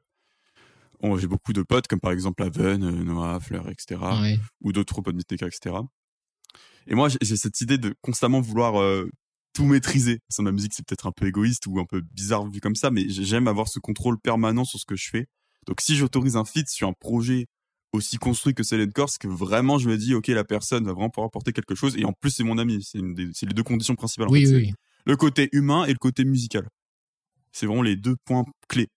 J'ai 1.16 1.26
beaucoup 1.26 1.54
de 1.54 1.62
potes, 1.62 1.86
comme 1.86 2.00
par 2.00 2.12
exemple 2.12 2.42
Aven, 2.42 3.02
Noah, 3.04 3.40
Fleur, 3.40 3.70
etc., 3.70 3.98
ou 4.60 4.72
d'autres 4.72 5.00
potes 5.00 5.14
Niteka, 5.14 5.46
etc. 5.46 5.76
Et 6.86 6.94
moi, 6.94 7.08
j'ai 7.08 7.36
cette 7.38 7.58
idée 7.62 7.78
de 7.78 7.94
constamment 8.02 8.42
vouloir 8.42 8.74
tout 9.52 9.64
maîtriser. 9.64 10.20
Au 10.38 10.42
de 10.42 10.50
musique, 10.50 10.74
c'est 10.74 10.84
peut-être 10.84 11.06
un 11.06 11.12
peu 11.12 11.26
égoïste 11.26 11.66
ou 11.66 11.80
un 11.80 11.84
peu 11.84 12.00
bizarre 12.00 12.46
vu 12.46 12.60
comme 12.60 12.76
ça, 12.76 12.90
mais 12.90 13.08
j'aime 13.08 13.48
avoir 13.48 13.68
ce 13.68 13.78
contrôle 13.78 14.18
permanent 14.18 14.64
sur 14.64 14.78
ce 14.78 14.86
que 14.86 14.96
je 14.96 15.08
fais 15.10 15.26
donc 15.66 15.80
si 15.80 15.96
j'autorise 15.96 16.36
un 16.36 16.44
feat 16.44 16.68
sur 16.68 16.88
un 16.88 16.92
projet 16.92 17.46
aussi 17.92 18.16
construit 18.16 18.54
que 18.54 18.62
Selene 18.62 18.92
Corse, 18.92 19.18
que 19.18 19.28
vraiment 19.28 19.78
je 19.78 19.88
me 19.88 19.96
dis 19.96 20.14
ok 20.14 20.28
la 20.28 20.44
personne 20.44 20.84
va 20.84 20.92
vraiment 20.92 21.10
pouvoir 21.10 21.26
apporter 21.26 21.52
quelque 21.52 21.74
chose 21.74 21.96
et 21.96 22.04
en 22.04 22.12
plus 22.12 22.30
c'est 22.30 22.44
mon 22.44 22.58
ami, 22.58 22.82
c'est 22.82 22.98
les 23.46 23.54
deux 23.54 23.62
conditions 23.62 23.94
principales. 23.94 24.28
oui, 24.30 24.46
oui. 24.46 24.72
Le 25.06 25.16
côté 25.16 25.48
humain 25.52 25.86
et 25.86 25.92
le 25.92 25.98
côté 25.98 26.24
musical. 26.24 26.68
C'est 27.52 27.66
vraiment 27.66 27.82
les 27.82 27.96
deux 27.96 28.16
points 28.26 28.44
clés. 28.68 28.88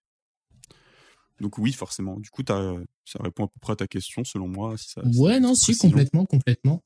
Donc 1.40 1.58
oui, 1.58 1.72
forcément. 1.72 2.20
Du 2.20 2.30
coup, 2.30 2.44
ça 2.46 3.20
répond 3.22 3.46
à 3.46 3.48
peu 3.48 3.60
près 3.62 3.74
à 3.74 3.78
ta 3.78 3.88
question, 3.88 4.24
selon 4.26 4.50
moi. 4.50 4.78
Si 4.78 4.90
ça, 4.92 5.02
ouais, 5.16 5.40
non, 5.40 5.56
si, 5.56 5.76
complètement, 5.78 6.26
complètement. 6.26 6.82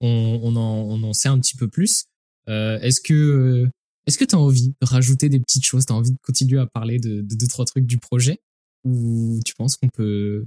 On, 0.00 0.54
en, 0.56 1.12
sait 1.12 1.28
un 1.28 1.38
petit 1.40 1.56
peu 1.56 1.66
plus. 1.68 2.04
Euh, 2.50 2.78
est-ce 2.80 3.00
que 3.00 3.68
est-ce 4.06 4.18
que 4.18 4.24
tu 4.24 4.34
as 4.34 4.38
envie 4.38 4.70
de 4.70 4.86
rajouter 4.86 5.28
des 5.28 5.40
petites 5.40 5.64
choses? 5.64 5.86
Tu 5.86 5.92
as 5.92 5.96
envie 5.96 6.10
de 6.10 6.18
continuer 6.22 6.58
à 6.58 6.66
parler 6.66 6.98
de, 6.98 7.20
de 7.20 7.34
deux, 7.34 7.46
trois 7.46 7.64
trucs 7.64 7.86
du 7.86 7.98
projet? 7.98 8.40
Ou 8.84 9.40
tu 9.44 9.54
penses 9.54 9.76
qu'on 9.76 9.88
peut 9.88 10.44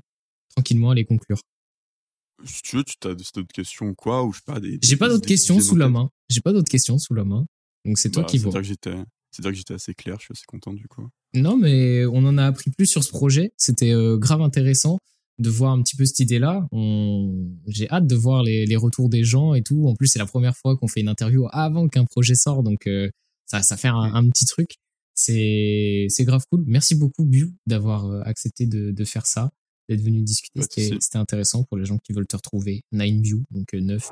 tranquillement 0.56 0.92
aller 0.92 1.06
conclure? 1.06 1.40
Si 2.46 2.62
tu 2.62 2.76
veux, 2.76 2.84
tu 2.84 2.96
as 3.08 3.14
d'autres 3.14 3.54
questions 3.54 3.88
ou 3.88 3.96
quoi 3.96 4.24
ou 4.24 4.34
je 4.34 4.42
pas 4.42 4.60
des. 4.60 4.80
J'ai 4.82 4.98
pas 4.98 5.08
d'autres 5.08 5.28
questions 5.28 5.60
sous 5.60 5.76
la 5.76 5.88
main. 5.88 6.10
J'ai 6.30 6.42
pas 6.42 6.52
d'autres 6.52 6.72
questions 6.72 6.98
sous 6.98 7.14
la 7.14 7.24
main. 7.24 7.46
Donc 7.86 7.98
c'est 7.98 8.10
toi 8.10 8.24
bah, 8.24 8.30
qui 8.30 8.38
vois. 8.38 8.52
C'est-à-dire 8.52 9.52
que 9.52 9.58
j'étais 9.58 9.74
assez 9.74 9.94
clair. 9.94 10.18
Je 10.20 10.26
suis 10.26 10.32
assez 10.32 10.46
content 10.48 10.74
du 10.74 10.88
coup. 10.88 11.08
Non, 11.34 11.58
mais 11.58 12.06
on 12.06 12.26
en 12.26 12.38
a 12.38 12.46
appris 12.46 12.72
plus 12.72 12.86
sur 12.86 13.04
ce 13.04 13.10
projet. 13.10 13.52
C'était 13.58 13.92
euh, 13.92 14.18
grave 14.18 14.42
intéressant 14.42 15.00
de 15.40 15.50
voir 15.50 15.72
un 15.72 15.82
petit 15.82 15.96
peu 15.96 16.06
cette 16.06 16.20
idée-là. 16.20 16.68
On... 16.72 17.50
J'ai 17.68 17.90
hâte 17.90 18.08
de 18.08 18.16
voir 18.16 18.44
les, 18.44 18.66
les, 18.66 18.76
retours 18.76 19.10
des 19.10 19.24
gens 19.24 19.54
et 19.54 19.64
tout. 19.64 19.88
En 19.88 19.96
plus, 19.96 20.08
c'est 20.08 20.20
la 20.20 20.26
première 20.26 20.56
fois 20.56 20.78
qu'on 20.78 20.88
fait 20.88 21.02
une 21.02 21.10
interview 21.10 21.48
avant 21.52 21.88
qu'un 21.88 22.06
projet 22.06 22.36
sorte, 22.36 22.64
donc 22.64 22.88
euh, 22.88 23.10
ça, 23.46 23.62
ça 23.62 23.78
fait 23.78 23.88
un, 23.88 24.14
un, 24.14 24.30
petit 24.30 24.46
truc 24.46 24.78
c'est 25.16 26.24
grave 26.26 26.44
cool. 26.52 26.64
Merci 26.68 26.96
beaucoup 26.96 27.26
Bu 27.26 27.54
d'avoir 27.66 28.06
euh, 28.06 28.22
accepté 28.26 28.66
de, 28.66 28.92
de 28.92 29.06
faire 29.06 29.26
ça, 29.26 29.52
d'être 29.90 30.02
venu 30.02 30.22
discuter. 30.22 30.62
C'était 30.62 31.18
intéressant 31.18 31.64
pour 31.64 31.78
les 31.78 31.86
gens 31.86 31.98
qui 31.98 32.14
veulent 32.14 32.28
te 32.28 32.36
retrouver. 32.36 32.84
Nine 32.92 33.22
View, 33.22 33.44
donc 33.52 33.74
9. 33.74 34.12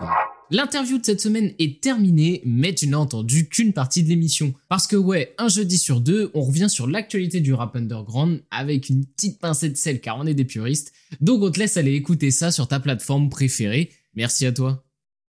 L'interview 0.54 0.98
de 0.98 1.06
cette 1.06 1.22
semaine 1.22 1.54
est 1.60 1.80
terminée, 1.80 2.42
mais 2.44 2.76
tu 2.76 2.86
n'as 2.88 2.98
entendu 2.98 3.48
qu'une 3.48 3.72
partie 3.72 4.04
de 4.04 4.10
l'émission. 4.10 4.54
Parce 4.68 4.86
que 4.86 4.98
ouais, 4.98 5.34
un 5.38 5.48
jeudi 5.48 5.78
sur 5.78 6.02
deux, 6.02 6.30
on 6.34 6.42
revient 6.42 6.70
sur 6.70 6.88
l'actualité 6.88 7.40
du 7.40 7.54
rap 7.54 7.74
underground 7.78 8.44
avec 8.52 8.90
une 8.90 9.06
petite 9.06 9.40
pincée 9.40 9.70
de 9.70 9.78
sel 9.78 10.02
car 10.02 10.20
on 10.20 10.28
est 10.28 10.34
des 10.34 10.44
puristes. 10.44 10.92
Donc 11.22 11.42
on 11.42 11.52
te 11.52 11.60
laisse 11.60 11.78
aller 11.78 11.94
écouter 11.94 12.32
ça 12.32 12.52
sur 12.52 12.68
ta 12.68 12.82
plateforme 12.82 13.30
préférée. 13.30 13.92
Merci 14.14 14.46
à 14.46 14.52
toi. 14.52 14.84